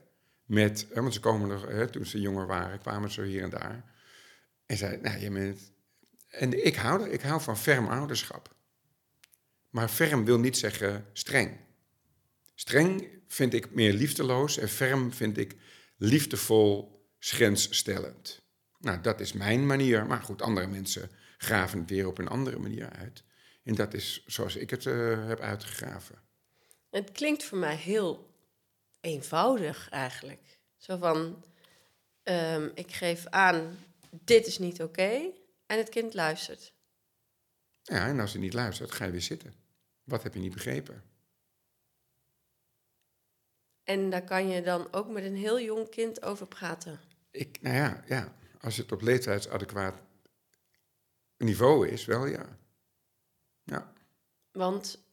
[0.45, 3.93] met, want ze komen nog, hè, toen ze jonger waren, kwamen ze hier en daar.
[4.65, 5.71] En zei, nou, je bent,
[6.29, 8.55] en ik hou, ik hou van ferm ouderschap.
[9.69, 11.57] Maar ferm wil niet zeggen streng.
[12.55, 15.55] Streng vind ik meer liefdeloos en ferm vind ik
[15.97, 18.41] liefdevol, grensstellend.
[18.79, 20.05] Nou, dat is mijn manier.
[20.05, 21.09] Maar goed, andere mensen
[21.43, 23.23] graven het weer op een andere manier uit.
[23.63, 26.15] En dat is zoals ik het eh, heb uitgegraven.
[26.89, 28.35] Het klinkt voor mij heel
[29.01, 30.59] eenvoudig eigenlijk.
[30.77, 31.43] Zo van,
[32.23, 33.77] ehm, ik geef aan,
[34.09, 35.31] dit is niet oké.
[35.65, 36.73] en het kind luistert.
[37.81, 39.53] Ja, en als je niet luistert, ga je weer zitten.
[40.03, 41.03] Wat heb je niet begrepen?
[43.83, 46.99] En daar kan je dan ook met een heel jong kind over praten.
[47.31, 50.01] Ik, nou ja, ja, als het op leeftijdsadequaat
[51.43, 52.57] niveau is, wel ja.
[53.63, 53.93] Ja,
[54.51, 55.03] Want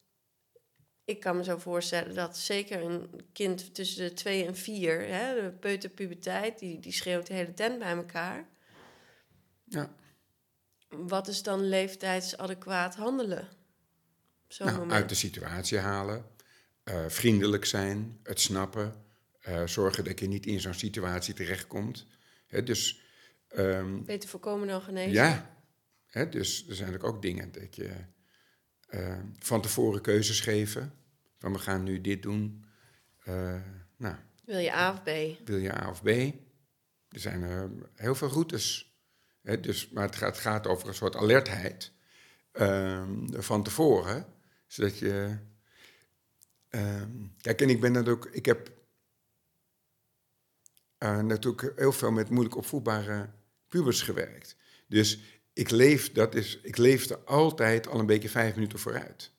[1.04, 5.42] ik kan me zo voorstellen dat zeker een kind tussen de twee en vier, hè,
[5.42, 8.48] de peuterpuberteit, die, die schreeuwt de hele tent bij elkaar.
[9.64, 9.94] ja.
[10.88, 13.48] Wat is dan leeftijdsadequaat handelen?
[14.58, 16.24] Nou, uit de situatie halen,
[16.82, 19.04] eh, vriendelijk zijn, het snappen,
[19.40, 22.06] eh, zorgen dat je niet in zo'n situatie terechtkomt.
[22.46, 23.00] Hè, dus
[23.48, 25.12] ehm, Beter voorkomen dan genezen.
[25.12, 25.59] ja,
[26.10, 27.90] hè, dus er zijn ook dingen dat je
[28.86, 30.92] eh, van tevoren keuzes geven.
[31.38, 32.64] Van we gaan nu dit doen.
[33.22, 33.60] Eh,
[33.96, 35.08] nou, Wil je A of B?
[35.48, 36.06] wil je A of B?
[37.08, 38.94] Er zijn eh, heel veel routes.
[39.42, 41.92] Hè, dus, maar het gaat, het gaat over een soort alertheid
[42.52, 44.26] ehm, van tevoren.
[44.66, 45.38] Zodat je.
[46.68, 48.24] ehm, kijk, en ik ben natuurlijk.
[48.24, 48.78] Ik heb
[50.98, 53.30] natuurlijk heel veel met moeilijk opvoedbare
[53.68, 54.56] pubers gewerkt.
[54.86, 59.30] Dus ik, leef, dat is, ik leefde altijd al een beetje vijf minuten vooruit.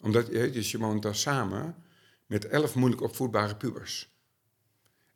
[0.00, 1.74] Omdat je, dus je woont dan samen
[2.26, 4.10] met elf moeilijk opvoedbare pubers.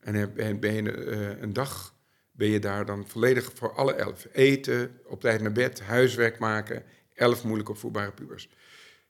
[0.00, 1.94] En ben je eh, een dag
[2.32, 4.26] ben je daar dan volledig voor alle elf.
[4.32, 6.82] Eten, op tijd naar bed, huiswerk maken,
[7.14, 8.48] elf moeilijk opvoedbare pubers.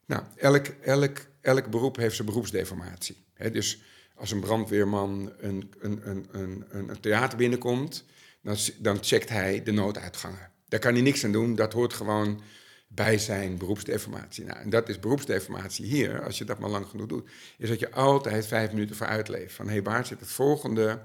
[0.06, 3.24] Nou, elk, elk, elk beroep heeft zijn beroepsdeformatie.
[3.52, 3.82] Dus
[4.14, 8.04] als een brandweerman een, een, een, een, een, theater binnenkomt,
[8.42, 10.54] dan, dan checkt hij de nooduitgangen.
[10.68, 12.40] Daar kan hij niks aan doen, dat hoort gewoon
[12.88, 14.44] bij zijn beroepsdeformatie.
[14.44, 17.78] Nou, en dat is beroepsdeformatie hier, als je dat maar lang genoeg doet, is dat
[17.78, 19.54] je altijd vijf minuten vooruit leeft.
[19.54, 21.04] Van hé, hey, waar zit het volgende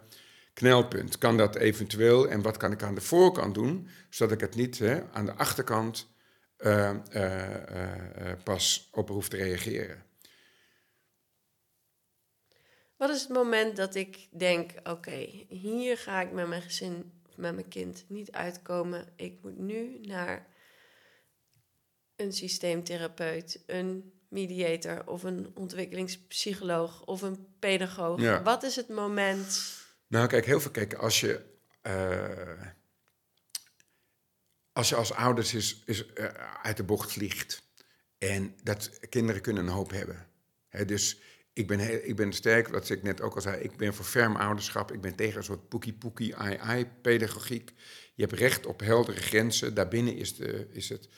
[0.53, 1.17] knelpunt?
[1.17, 4.79] Kan dat eventueel en wat kan ik aan de voorkant doen, zodat ik het niet
[4.79, 6.09] hè, aan de achterkant
[6.57, 10.03] eh, eh, eh, pas op hoef te reageren?
[12.97, 17.53] Wat is het moment dat ik denk, oké, hier ga ik met mijn gezin, met
[17.53, 19.07] mijn kind niet uitkomen.
[19.15, 20.47] Ik moet nu naar
[22.15, 28.21] een systeemtherapeut, een mediator of een ontwikkelingspsycholoog of een pedagoog.
[28.21, 28.43] Ja.
[28.43, 29.77] Wat is het moment?
[30.07, 30.71] Nou, kijk, heel veel.
[30.71, 31.45] Kijk, als je.
[31.81, 32.67] eh,
[34.73, 36.25] als je als ouders is, is, eh,
[36.63, 37.63] uit de bocht vliegt.
[38.17, 40.27] En dat kinderen kunnen een hoop hebben.
[40.67, 41.19] Hè, dus
[41.53, 44.35] ik ben, ik ben sterk, wat ik net ook al zei, ik ben voor ferm
[44.35, 44.91] ouderschap.
[44.91, 47.71] Ik ben tegen een soort poekie-poekie, ai-ai-pedagogiek.
[48.15, 49.73] Je hebt recht op heldere grenzen.
[49.73, 51.09] Daarbinnen is, de, is het.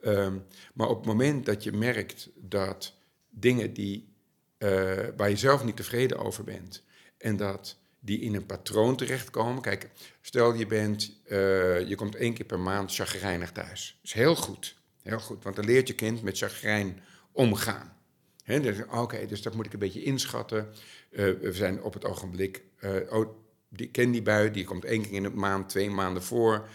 [0.00, 0.38] Ehm,
[0.74, 2.94] maar op het moment dat je merkt dat
[3.30, 4.14] dingen die,
[4.58, 4.68] eh,
[5.16, 6.84] waar je zelf niet tevreden over bent,
[7.18, 9.62] en dat die in een patroon terechtkomen.
[9.62, 13.96] Kijk, stel je bent, eh, je komt één keer per maand chagrijnig thuis.
[13.96, 17.00] Dat is heel goed, heel goed, want dan leert je kind met chagrijn
[17.32, 17.96] omgaan.
[18.42, 20.68] Hè, dus, Oké, dus dat moet ik een beetje inschatten.
[21.10, 23.36] Eh, we zijn op het ogenblik, eh, oh,
[23.68, 26.68] die, ken die bui, die komt één keer in de maand, twee maanden voor.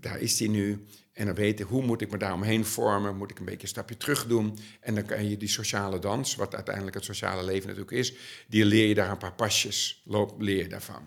[0.00, 0.84] Daar is die nu.
[1.12, 3.16] En dan weten, hoe moet ik me daaromheen vormen?
[3.16, 4.58] Moet ik een beetje een stapje terug doen?
[4.80, 8.14] En dan kan je die sociale dans, wat uiteindelijk het sociale leven natuurlijk is,
[8.46, 10.04] die leer je daar een paar pasjes,
[10.38, 11.02] leer je daarvan.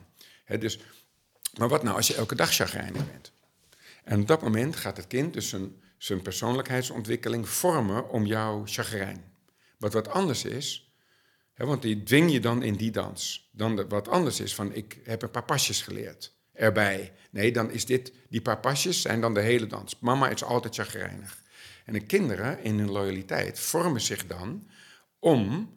[0.59, 0.79] Dus,
[1.57, 3.31] maar wat nou als je elke dag chagrijnig bent?
[4.03, 9.30] En op dat moment gaat het kind dus zijn, zijn persoonlijkheidsontwikkeling vormen om jouw chagrijn.
[9.81, 10.93] Wat wat anders is,
[11.53, 13.49] hè, want die dwing je dan in die dans.
[13.51, 17.13] Dan wat anders is van ik heb een paar pasjes geleerd erbij.
[17.31, 19.99] Nee, dan is dit, die paar pasjes zijn dan de hele dans.
[19.99, 21.41] Mama is altijd chagrijnig.
[21.85, 24.67] En de kinderen in hun loyaliteit vormen zich dan
[25.19, 25.73] om,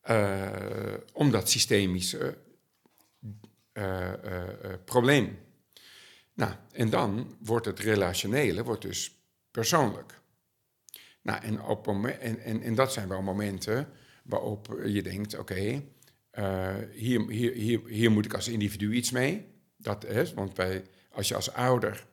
[0.00, 2.38] eh, om dat systemische
[3.72, 4.48] eh, eh,
[4.84, 5.38] probleem.
[6.34, 9.16] Nou, en dan wordt het relationele wordt dus
[9.50, 10.21] persoonlijk.
[11.22, 13.88] Nou, en, op, en, en, en dat zijn wel momenten
[14.24, 15.82] waarop je denkt, oké,
[16.30, 19.46] eh, hier, hier, hier, hier moet ik als individu iets mee.
[19.76, 22.06] Dat is, want bij, als je als ouder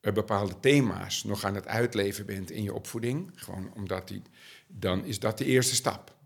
[0.00, 4.22] eh, bepaalde thema's nog aan het uitleven bent in je opvoeding, gewoon omdat die,
[4.66, 6.16] dan is dat de eerste stap.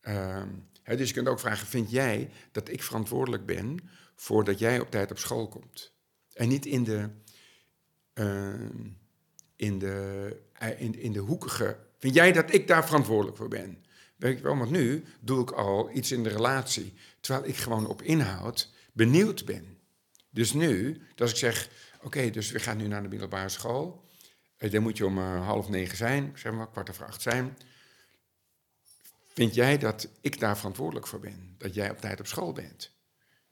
[0.00, 0.48] Ehm,
[0.82, 4.90] dus je kunt ook vragen, vind jij dat ik verantwoordelijk ben voor dat jij op
[4.90, 5.92] tijd op school komt?
[6.32, 7.08] En niet in de,
[8.14, 8.70] uh,
[9.56, 10.36] in de,
[10.76, 13.84] in, in de hoekige, vind jij dat ik daar verantwoordelijk voor ben?
[14.16, 17.86] Weet je wel, want nu doe ik al iets in de relatie, terwijl ik gewoon
[17.86, 19.78] op inhoud benieuwd ben.
[20.30, 21.68] Dus nu, als ik zeg,
[22.02, 24.04] oké, dus we gaan nu naar de middelbare school,
[24.58, 27.58] uh, dan moet je om uh, half negen zijn, zeg maar kwart over acht zijn.
[29.32, 31.54] Vind jij dat ik daar verantwoordelijk voor ben?
[31.58, 32.90] Dat jij op tijd op school bent?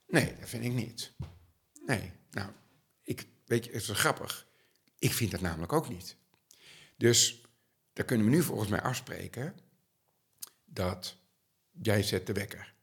[0.07, 1.11] Nee, dat vind ik niet.
[1.85, 2.51] Nee, nou,
[3.03, 4.47] ik, weet je, het is grappig.
[4.99, 6.17] Ik vind dat namelijk ook niet.
[6.95, 7.41] Dus
[7.93, 9.55] daar kunnen we nu volgens mij afspreken
[10.65, 11.17] dat
[11.71, 12.73] jij zet de wekker.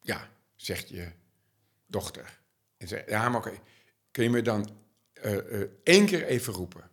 [0.00, 1.12] Ja, zegt je
[1.86, 2.40] dochter.
[2.76, 3.60] En zegt, ja, maar oké,
[4.10, 4.70] kun je me dan
[5.24, 6.90] uh, één keer even roepen?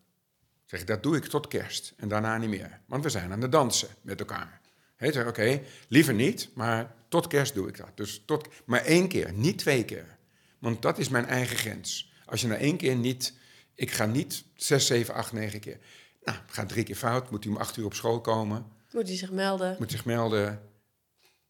[0.65, 2.81] Zeg, dat doe ik tot kerst en daarna niet meer.
[2.85, 4.61] Want we zijn aan het dansen met elkaar.
[4.95, 7.97] Hij zegt, oké, liever niet, maar tot kerst doe ik dat.
[7.97, 10.17] Dus tot, maar één keer, niet twee keer.
[10.59, 12.13] Want dat is mijn eigen grens.
[12.25, 13.33] Als je na één keer niet,
[13.77, 15.77] ik ga niet zes, zeven, acht, negen keer.
[16.23, 18.65] Nou, gaat drie keer fout, moet hij om acht uur op school komen.
[18.91, 19.75] Moet hij zich melden.
[19.79, 20.61] Moet zich melden.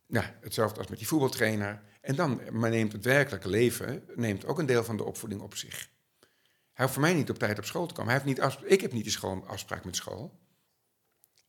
[0.07, 1.81] Nou, hetzelfde als met die voetbaltrainer.
[2.01, 5.55] En dan maar neemt het werkelijke leven neemt ook een deel van de opvoeding op
[5.55, 5.89] zich.
[6.73, 8.11] Hij hoeft voor mij niet op tijd op school te komen.
[8.11, 10.39] Hij heeft niet ik heb niet de school, afspraak met school.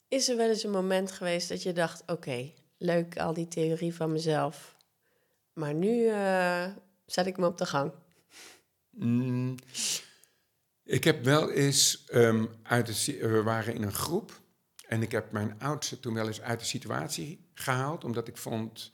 [0.08, 3.94] Is er wel eens een moment geweest dat je dacht: oké, leuk al die theorie
[3.94, 4.76] van mezelf,
[5.52, 6.66] maar nu uh,
[7.06, 7.92] zet ik me op de gang?
[8.90, 9.54] Mm,
[10.88, 14.40] ik heb wel eens um, uit de, we waren in een groep
[14.86, 18.92] en ik heb mijn oudste toen wel eens uit de situatie gehaald, omdat ik vond,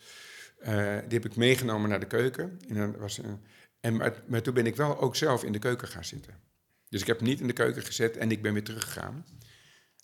[0.60, 0.66] uh,
[1.08, 2.58] die heb ik meegenomen naar de keuken.
[2.68, 3.44] En, was een,
[3.80, 6.40] en maar, maar, toen ben ik wel ook zelf in de keuken gaan zitten.
[6.88, 9.26] Dus ik heb niet in de keuken gezet en ik ben weer teruggegaan.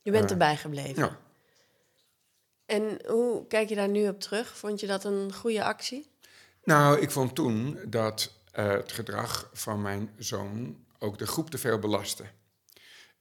[0.03, 1.03] Je bent uh, erbij gebleven.
[1.03, 1.19] Ja.
[2.67, 4.57] En hoe kijk je daar nu op terug?
[4.57, 6.11] Vond je dat een goede actie?
[6.65, 11.59] Nou, ik vond toen dat uh, het gedrag van mijn zoon ook de groep te
[11.59, 12.25] veel belastte.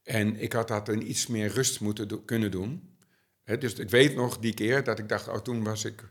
[0.03, 2.97] En ik had dat in iets meer rust moeten do kunnen doen.
[3.43, 6.03] He, dus ik weet nog die keer dat ik dacht, oh, toen was ik,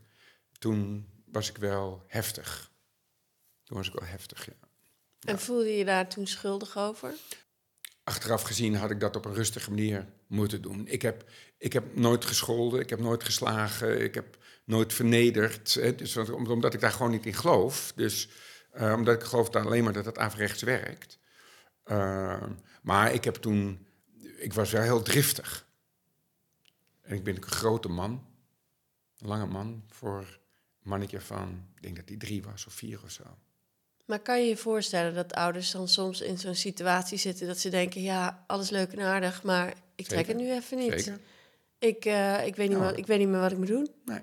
[0.58, 2.70] toen was ik wel heftig.
[3.64, 4.68] Toen was ik wel heftig, ja.
[5.20, 5.38] En ja.
[5.38, 7.14] voelde je je daar toen schuldig over?
[8.04, 10.86] Achteraf gezien had ik dat op een rustige manier moeten doen.
[10.86, 15.74] Ik heb, ik heb nooit gescholden, ik heb nooit geslagen, ik heb nooit vernederd.
[15.98, 17.92] Dus, omdat ik daar gewoon niet in geloof.
[17.96, 18.28] Dus
[18.74, 21.18] uh, omdat ik geloof alleen maar dat het averechts werkt.
[21.90, 22.42] Uh,
[22.82, 23.86] maar ik heb toen,
[24.36, 25.66] ik was wel heel driftig.
[27.00, 28.26] En ik ben een grote man,
[29.18, 33.00] een lange man, voor een mannetje van, ik denk dat hij drie was of vier
[33.04, 33.24] of zo.
[34.04, 37.68] Maar kan je je voorstellen dat ouders dan soms in zo'n situatie zitten dat ze
[37.68, 40.34] denken: ja, alles leuk en aardig, maar ik trek Zeker.
[40.34, 40.92] het nu even niet.
[40.92, 41.20] Zeker.
[41.78, 42.84] Ik, uh, ik, weet niet Ja.
[42.84, 43.88] wat, ik weet niet meer wat ik moet doen.
[44.04, 44.20] Nee,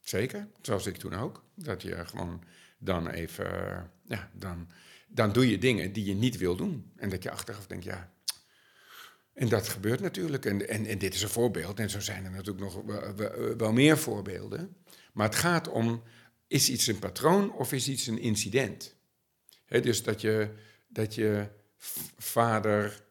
[0.00, 0.48] zeker.
[0.62, 1.44] Zoals ik toen ook.
[1.54, 2.42] Dat je gewoon
[2.78, 3.46] dan even,
[4.04, 4.68] ja, dan,
[5.14, 6.92] dan doe je dingen die je niet wil doen.
[6.96, 8.12] En dat je achteraf denkt, ja.
[9.32, 10.44] En dat gebeurt natuurlijk.
[10.44, 11.78] En, en, en dit is een voorbeeld.
[11.78, 12.82] En zo zijn er natuurlijk nog
[13.56, 14.76] wel, meer voorbeelden.
[15.12, 16.02] Maar het gaat om,
[16.46, 18.94] is iets een patroon of is iets een incident?
[19.64, 20.54] He, dus dat je,
[20.88, 21.48] dat je
[22.18, 23.04] vader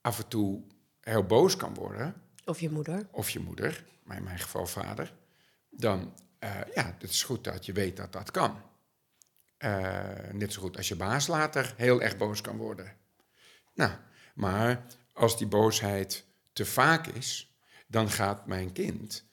[0.00, 0.62] af en toe
[1.00, 2.14] heel boos kan worden.
[2.44, 3.08] Of je moeder.
[3.10, 5.14] Of je moeder, maar in mijn geval vader.
[5.70, 8.62] Dan, uh, ja, het is goed dat je weet dat dat kan.
[9.58, 12.96] Uh, net zo goed als je baas later heel erg boos kan worden.
[13.74, 13.92] Nou,
[14.34, 19.24] maar als die boosheid te vaak is, dan gaat mijn kind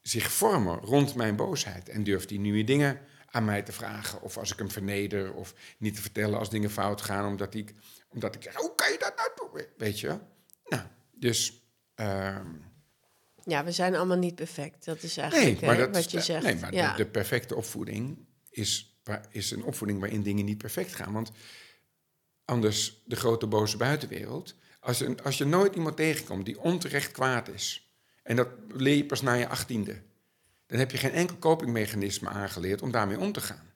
[0.00, 1.88] zich vormen rond mijn boosheid.
[1.88, 3.00] En durft hij nieuwe dingen
[3.30, 4.22] aan mij te vragen.
[4.22, 5.34] Of als ik hem verneder.
[5.34, 7.26] Of niet te vertellen als dingen fout gaan.
[7.26, 7.74] Omdat ik,
[8.08, 9.66] omdat ik zeg, hoe kan je dat nou doen?
[9.76, 10.18] Weet je
[10.68, 11.62] Nou, dus...
[11.96, 12.38] Uh,
[13.44, 14.84] ja, we zijn allemaal niet perfect.
[14.84, 16.44] Dat is eigenlijk nee, maar hè, dat, wat je zegt.
[16.44, 16.90] Nee, maar ja.
[16.90, 18.93] de, de, perfecte opvoeding is,
[19.30, 21.12] is een opvoeding waarin dingen niet perfect gaan.
[21.12, 21.30] Want
[22.44, 24.54] anders de grote boze buitenwereld...
[24.80, 27.94] Als je, als je nooit iemand tegenkomt die onterecht kwaad is...
[28.22, 30.02] en dat leer je pas na je achttiende...
[30.66, 33.72] dan heb je geen enkel copingmechanisme aangeleerd om daarmee om te gaan.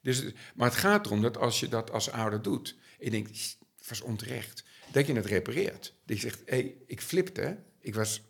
[0.00, 2.76] Dus, maar het gaat erom dat als je dat als ouder doet...
[2.98, 3.58] en je denkt,
[3.88, 4.64] was onterecht...
[4.92, 5.94] dat je het repareert.
[6.06, 8.22] Dat je zegt, hé, hey, ik flipte, ik was,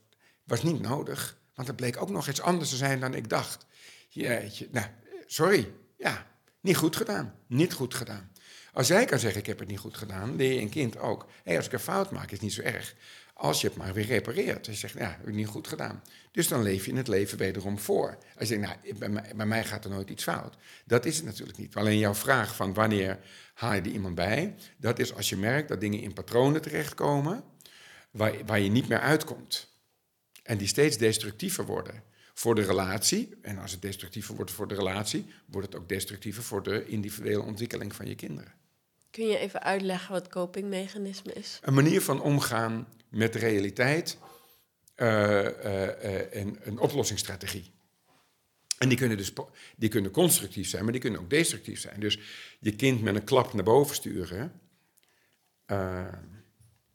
[0.44, 1.38] was niet nodig...
[1.54, 3.66] want het bleek ook nog iets anders te zijn dan ik dacht.
[4.08, 4.86] Jeetje, nou,
[5.26, 6.33] sorry, ja,
[6.64, 8.30] niet goed gedaan, niet goed gedaan.
[8.72, 11.26] Als jij kan zeggen, ik heb het niet goed gedaan, leer je een kind ook.
[11.42, 12.94] Hey, als ik een fout maak, is het niet zo erg.
[13.34, 14.66] Als je het maar weer repareert.
[14.66, 16.02] Als je zegt, ja, heb ik niet goed gedaan.
[16.32, 18.18] Dus dan leef je het leven wederom voor.
[18.38, 20.56] Als je denkt, nou, bij mij, bij mij gaat er nooit iets fout.
[20.84, 21.74] Dat is het natuurlijk niet.
[21.74, 23.18] Alleen jouw vraag van wanneer
[23.54, 24.54] haal je er iemand bij...
[24.76, 27.44] dat is als je merkt dat dingen in patronen terechtkomen...
[28.10, 29.72] waar, waar je niet meer uitkomt.
[30.42, 32.02] En die steeds destructiever worden.
[32.34, 33.36] Voor de relatie.
[33.42, 37.42] En als het destructiever wordt voor de relatie, wordt het ook destructiever voor de individuele
[37.42, 38.52] ontwikkeling van je kinderen.
[39.10, 41.58] Kun je even uitleggen wat copingmechanisme is?
[41.62, 44.18] Een manier van omgaan met de realiteit
[44.96, 47.72] uh, uh, en een oplossingsstrategie.
[48.78, 49.32] En die kunnen dus
[49.76, 52.00] die kunnen constructief zijn, maar die kunnen ook destructief zijn.
[52.00, 52.18] Dus
[52.60, 54.60] je kind met een klap naar boven sturen,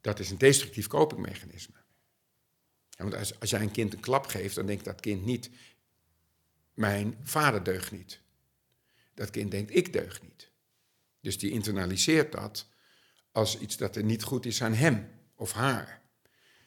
[0.00, 1.79] dat is een destructief copingmechanisme.
[3.02, 5.50] Want als, als jij een kind een klap geeft, dan denkt dat kind niet,
[6.74, 8.20] mijn vader deugt niet.
[9.14, 10.50] Dat kind denkt, ik deug niet.
[11.20, 12.68] Dus die internaliseert dat
[13.32, 16.02] als iets dat er niet goed is aan hem of haar.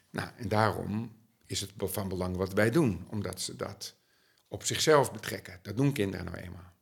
[0.10, 1.16] Nou, en daarom
[1.46, 3.96] is het van belang wat wij doen, omdat ze dat
[4.48, 5.60] op zichzelf betrekken.
[5.62, 6.74] Dat doen kinderen nou eenmaal.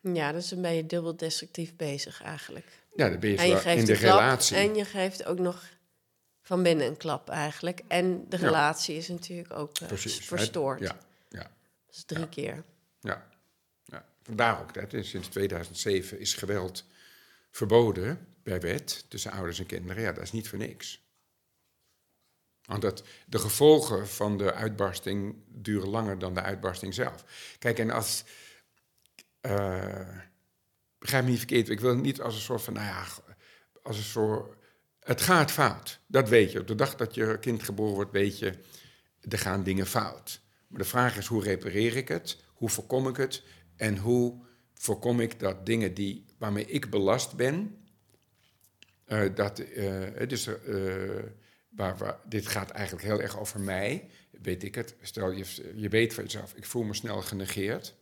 [0.00, 2.86] Ja, dus dan ben je dubbel destructief bezig eigenlijk.
[2.96, 4.56] Ja, dan ben je, en je geeft in de relatie.
[4.56, 5.68] En je geeft ook nog
[6.44, 7.82] van binnen een klap eigenlijk.
[7.88, 10.80] En de relatie is natuurlijk ook uh, verstoord.
[10.80, 11.42] Ja, ja.
[11.86, 12.64] Dat is drie keer.
[13.00, 13.26] Ja.
[13.84, 15.04] ja, vandaar ook dat.
[15.04, 16.84] Sinds 2007 is geweld
[17.50, 20.02] verboden bij wet tussen ouders en kinderen.
[20.02, 21.02] Ja, dat is niet voor niks.
[22.64, 27.24] Want dat, de gevolgen van de uitbarsting duren langer dan de uitbarsting zelf.
[27.58, 28.24] Kijk, en als.
[29.42, 30.08] Uh,
[30.98, 32.72] begrijp me niet verkeerd, ik wil het niet als een soort van.
[32.72, 33.04] Nou ja,
[33.82, 34.63] als een soort.
[35.04, 36.60] Het gaat fout, dat weet je.
[36.60, 38.52] Op de dag dat je kind geboren wordt, weet je.
[39.28, 40.40] Er gaan dingen fout.
[40.68, 42.38] Maar de vraag is: hoe repareer ik het?
[42.46, 43.42] Hoe voorkom ik het?
[43.76, 47.78] En hoe voorkom ik dat dingen die, waarmee ik belast ben.
[49.08, 50.48] Uh, dat, uh, dus,
[51.68, 54.94] waar, dit gaat eigenlijk heel erg over mij, weet ik het.
[55.00, 57.94] Stel je, je weet van jezelf, ik voel me snel genegeerd.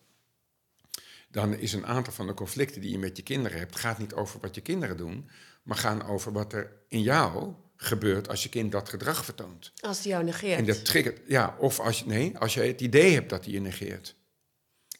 [1.30, 4.14] Dan is een aantal van de conflicten die je met je kinderen hebt, gaat niet
[4.14, 5.28] over wat je kinderen doen,
[5.62, 9.72] maar gaan over wat er in jou gebeurt als je kind dat gedrag vertoont.
[9.80, 10.58] Als die jou negeert.
[10.58, 13.52] En dat triggert, ja, of als je, nee, als je het idee hebt dat hij
[13.52, 14.16] je negeert.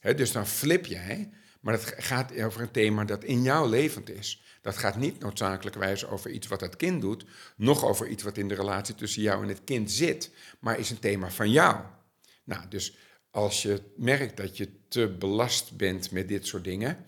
[0.01, 4.43] dus dan flip jij, maar het gaat over een thema dat in jou levend is.
[4.61, 7.25] Dat gaat niet noodzakelijkerwijs over iets wat het kind doet,
[7.57, 10.91] nog over iets wat in de relatie tussen jou en het kind zit, maar is
[10.91, 11.85] een thema van jou.
[12.45, 12.97] Nou, dus
[13.31, 17.05] als je merkt dat je te belast bent met dit soort dingen,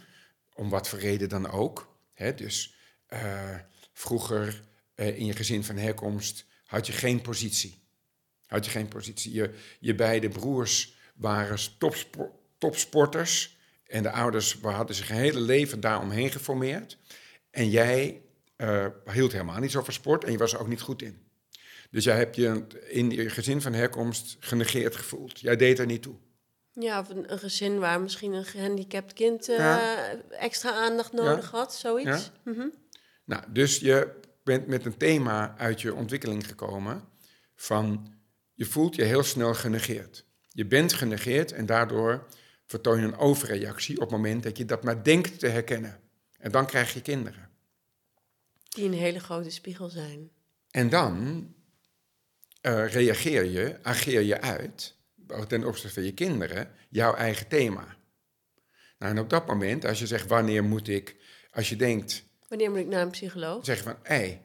[0.54, 2.74] om wat voor reden dan ook, hè, dus
[3.14, 3.58] uh,
[3.92, 4.62] vroeger
[4.96, 7.82] uh, in je gezin van herkomst had je geen positie.
[8.46, 9.32] Had je geen positie.
[9.32, 13.56] Je, je beide broers waren topspo topsporters
[13.86, 16.98] en de ouders hadden zich hele leven daaromheen geformeerd.
[17.50, 18.22] En jij
[18.56, 21.22] uh, hield helemaal niet zo van sport en je was er ook niet goed in.
[21.90, 25.40] Dus jij hebt je in je gezin van herkomst genegeerd gevoeld.
[25.40, 26.14] Jij deed er niet toe.
[26.72, 29.88] Ja, of een, gezin waar misschien een gehandicapt kind uh,
[30.30, 32.30] extra aandacht nodig had, zoiets.
[32.44, 32.52] Ja?
[32.52, 32.72] Mm -hmm.
[33.24, 37.04] Nou, dus je bent met een thema uit je ontwikkeling gekomen
[37.54, 38.14] van
[38.52, 40.24] je voelt je heel snel genegeerd.
[40.48, 42.26] Je bent genegeerd en daardoor
[42.66, 46.00] vertoon je een overreactie op het moment dat je dat maar denkt te herkennen.
[46.38, 47.48] En dan krijg je kinderen.
[48.68, 50.30] Die een hele grote spiegel zijn.
[50.70, 51.16] En dan
[52.62, 54.96] uh, reageer je, ageer je uit,
[55.48, 57.96] ten opzichte van je kinderen, jouw eigen thema.
[58.98, 61.16] Nou, en op dat moment, als je zegt, wanneer moet ik,
[61.50, 62.24] als je denkt...
[62.48, 63.64] Wanneer moet ik naar een psycholoog?
[63.64, 64.40] Zeg je van, hé,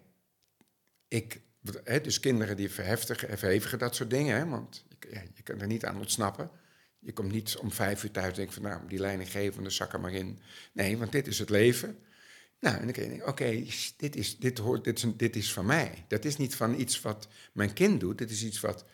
[1.07, 1.41] ik...
[1.83, 5.67] Hè, dus kinderen die verheftigen, verhevigen dat soort dingen, hè, want ja, je kan er
[5.67, 6.51] niet aan ontsnappen.
[6.99, 9.99] Je komt niet om vijf uur thuis en denkt van, nou, die leidinggevende zak er
[9.99, 10.39] maar in.
[10.73, 11.99] Nee, want dit is het leven.
[12.59, 13.65] Nou, en dan kun je oké,
[13.97, 16.05] dit, is, dit, hoort, dit, is dit is van mij.
[16.07, 18.17] Dat is niet van iets wat mijn kind doet.
[18.17, 18.85] Dit is iets wat,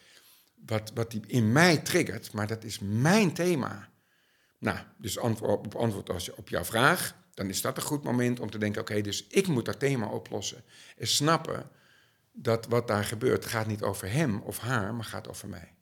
[0.66, 3.89] wat, wat die in mij triggert, maar dat is mijn thema.
[4.60, 8.49] Nou, dus antwoord, op antwoord op jouw vraag, dan is dat een goed moment om
[8.49, 10.63] te denken, oké, dus ik moet dat thema oplossen.
[10.97, 11.69] En snappen
[12.31, 15.73] dat wat daar gebeurt gaat niet over hem of haar, maar gaat over mij.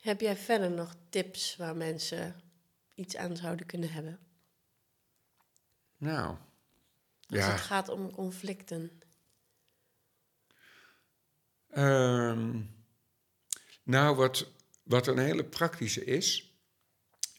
[0.00, 2.40] Heb jij verder nog tips waar mensen
[2.94, 4.18] iets aan zouden kunnen hebben?
[5.96, 6.28] Nou,
[7.26, 7.50] als ja.
[7.50, 9.00] het gaat om conflicten.
[11.76, 12.74] Um,
[13.82, 14.50] nou, wat,
[14.82, 16.52] wat een hele praktische is,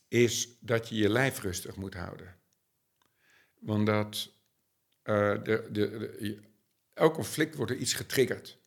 [0.07, 2.38] is dat je je lijf rustig moet houden.
[3.59, 4.31] Want dat,
[5.03, 6.39] uh, de, de,
[6.93, 8.57] elk conflict wordt er iets getriggerd.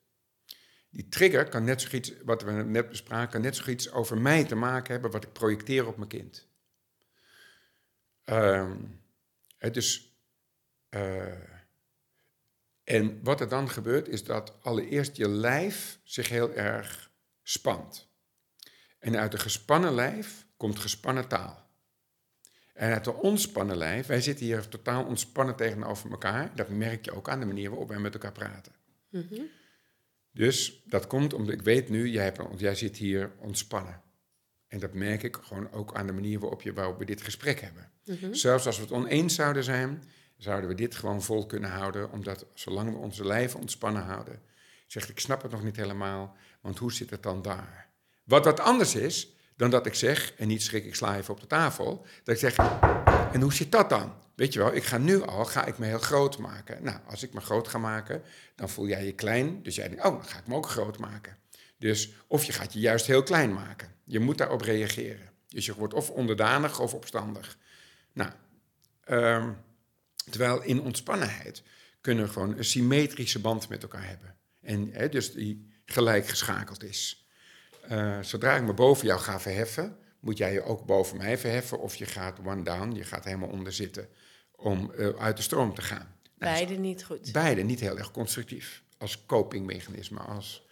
[0.90, 4.93] Die trigger kan net zoiets, wat we net bespraken, net zoiets over mij te maken
[4.93, 6.49] hebben wat ik projecteer op mijn kind.
[8.24, 9.01] Um,
[9.59, 10.16] het is,
[10.90, 11.51] uh,
[12.84, 17.11] en wat er dan gebeurt is dat allereerst je lijf zich heel erg
[17.43, 18.09] spant.
[18.99, 21.62] En uit een gespannen lijf komt gespannen taal.
[22.73, 27.29] En een ontspannen lijf, wij zitten hier totaal ontspannen tegenover elkaar, dat merk je ook
[27.29, 28.73] aan de manier waarop wij met elkaar praten.
[29.09, 29.49] Mm
[30.33, 34.01] Dus dat komt omdat ik weet nu, jij, hebt, jij zit hier ontspannen.
[34.68, 37.61] En dat merk ik gewoon ook aan de manier waarop, je, waarop we dit gesprek
[37.61, 37.91] hebben.
[38.05, 38.33] Mhm.
[38.35, 40.03] Zelfs als we het oneens zouden zijn,
[40.37, 42.11] zouden we dit gewoon vol kunnen houden.
[42.11, 44.43] Omdat zolang we onze lijf ontspannen houden,
[44.87, 47.91] zegt ik snap het nog niet helemaal, want hoe zit het dan daar?
[48.25, 51.41] Wat wat anders is dan dat ik zeg, en niet schrik ik sla even op
[51.41, 52.57] de tafel, dat ik zeg,
[53.33, 54.13] en hoe zit dat dan?
[54.35, 56.83] Weet je wel, ik ga nu al, ga ik me heel groot maken.
[56.83, 58.23] Nou, als ik me groot ga maken,
[58.55, 59.63] dan voel jij je klein.
[59.63, 61.37] Dus jij denkt, oh, dan ga ik me ook groot maken.
[61.79, 63.95] Dus, of je gaat je juist heel klein maken.
[64.05, 65.31] Je moet daarop reageren.
[65.49, 67.59] Dus je wordt of onderdanig of opstandig.
[68.13, 68.31] Nou,
[69.05, 69.53] ehm,
[70.31, 71.63] terwijl in ontspannenheid
[72.01, 74.37] kunnen we gewoon een symmetrische band met elkaar hebben.
[74.61, 77.22] En dus die gelijk geschakeld is.
[77.91, 81.80] Uh, zodra ik me boven jou ga verheffen, moet jij je ook boven mij verheffen.
[81.80, 84.09] Of je gaat one down, je gaat helemaal onder zitten
[84.57, 86.16] om uh, uit de stroom te gaan.
[86.39, 87.33] Nou, beide niet goed.
[87.33, 88.83] Beide niet heel erg constructief.
[88.99, 90.18] Als copingmechanisme.
[90.18, 90.66] Als,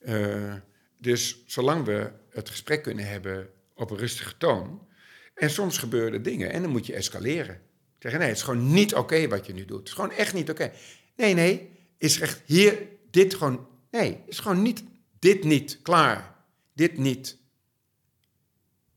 [0.00, 0.54] uh,
[0.98, 4.86] dus zolang we het gesprek kunnen hebben op een rustige toon.
[5.34, 7.60] En soms gebeuren dingen en dan moet je escaleren.
[7.98, 9.78] Zeggen, nee, het is gewoon niet oké okay wat je nu doet.
[9.78, 10.62] Het is gewoon echt niet oké.
[10.62, 10.76] Okay.
[11.16, 14.84] Nee, nee, is echt hier, dit gewoon, nee, is gewoon niet,
[15.18, 16.33] dit niet, klaar.
[16.74, 17.38] Dit niet.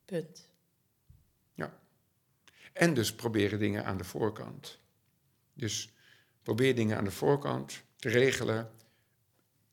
[0.06, 0.50] Punt.
[1.54, 1.80] Ja.
[2.74, 4.80] En dus proberen dingen aan de voorkant.
[5.54, 5.90] Dus
[6.42, 8.72] probeer dingen aan de voorkant te regelen.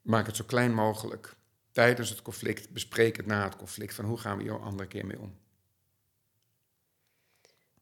[0.02, 1.36] Maak het zo klein mogelijk.
[1.70, 3.94] Tijdens het conflict, bespreek het na het conflict.
[3.94, 5.38] Van hoe gaan we hier een andere keer mee om?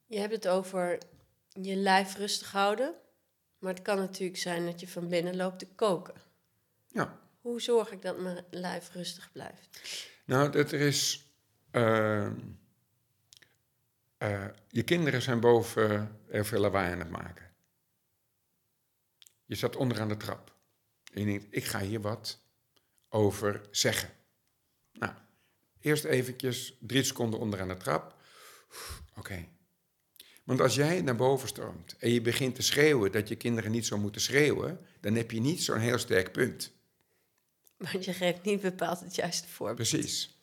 [0.07, 0.99] Je hebt het over
[1.49, 2.95] je lijf rustig houden.
[3.59, 6.15] Maar het kan natuurlijk zijn dat je van binnen loopt te koken.
[6.89, 7.21] Ja.
[7.41, 9.79] Hoe zorg ik dat mijn lijf rustig blijft?
[10.33, 11.31] Nou, dat er is.
[11.73, 12.31] Uh,
[14.19, 17.51] uh, je kinderen zijn boven heel veel lawaai aan het maken.
[19.45, 20.55] Je zat onderaan de trap.
[21.13, 22.41] En je denkt, ik ga hier wat
[23.09, 24.11] over zeggen.
[24.93, 25.13] Nou,
[25.81, 28.17] eerst eventjes drie seconden onderaan de trap.
[29.17, 29.49] Oké.
[30.45, 33.87] Want als jij naar boven stormt en je begint te schreeuwen dat je kinderen niet
[33.87, 36.73] zo moeten schreeuwen, dan heb je niet zo'n heel sterk punt.
[37.91, 39.89] Want je geeft niet bepaald het juiste voorbeeld.
[39.89, 40.37] Precies.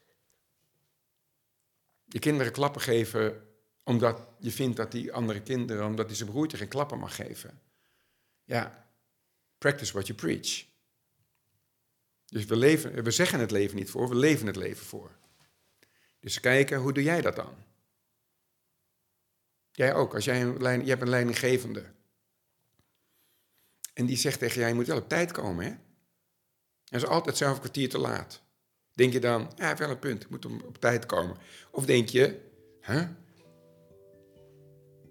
[2.05, 3.47] Je kinderen klappen geven
[3.83, 7.61] omdat je vindt dat die andere kinderen, omdat die zijn broertje geen klappen mag geven.
[8.43, 8.91] Ja,
[9.57, 10.65] practice what you preach.
[12.25, 15.17] Dus we, leven, we zeggen het leven niet voor, we leven het leven voor.
[16.19, 17.55] Dus kijken, hoe doe jij dat dan?
[19.71, 21.85] Jij ook, als jij een, lijn, je hebt een leidinggevende.
[23.93, 25.75] En die zegt tegen jij, je moet wel op tijd komen, hè?
[26.89, 28.41] En is altijd zelf een kwartier te laat.
[28.93, 31.37] Denk je dan, ja, wel een punt, ik moet op tijd komen.
[31.71, 32.39] Of denk je,
[32.79, 33.07] hè?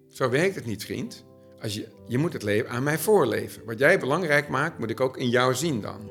[0.09, 1.25] Zo werkt het niet, vriend.
[1.61, 3.65] Als je, je moet het leven aan mij voorleven.
[3.65, 6.11] Wat jij belangrijk maakt, moet ik ook in jou zien dan.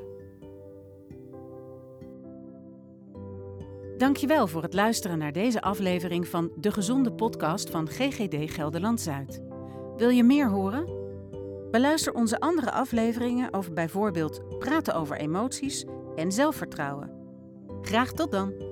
[3.98, 9.40] Dankjewel voor het luisteren naar deze aflevering van De Gezonde Podcast van GGD Gelderland Zuid.
[9.96, 11.07] Wil je meer horen?
[11.70, 15.84] Beluister onze andere afleveringen over bijvoorbeeld praten over emoties
[16.16, 17.12] en zelfvertrouwen.
[17.82, 18.67] Graag tot dan!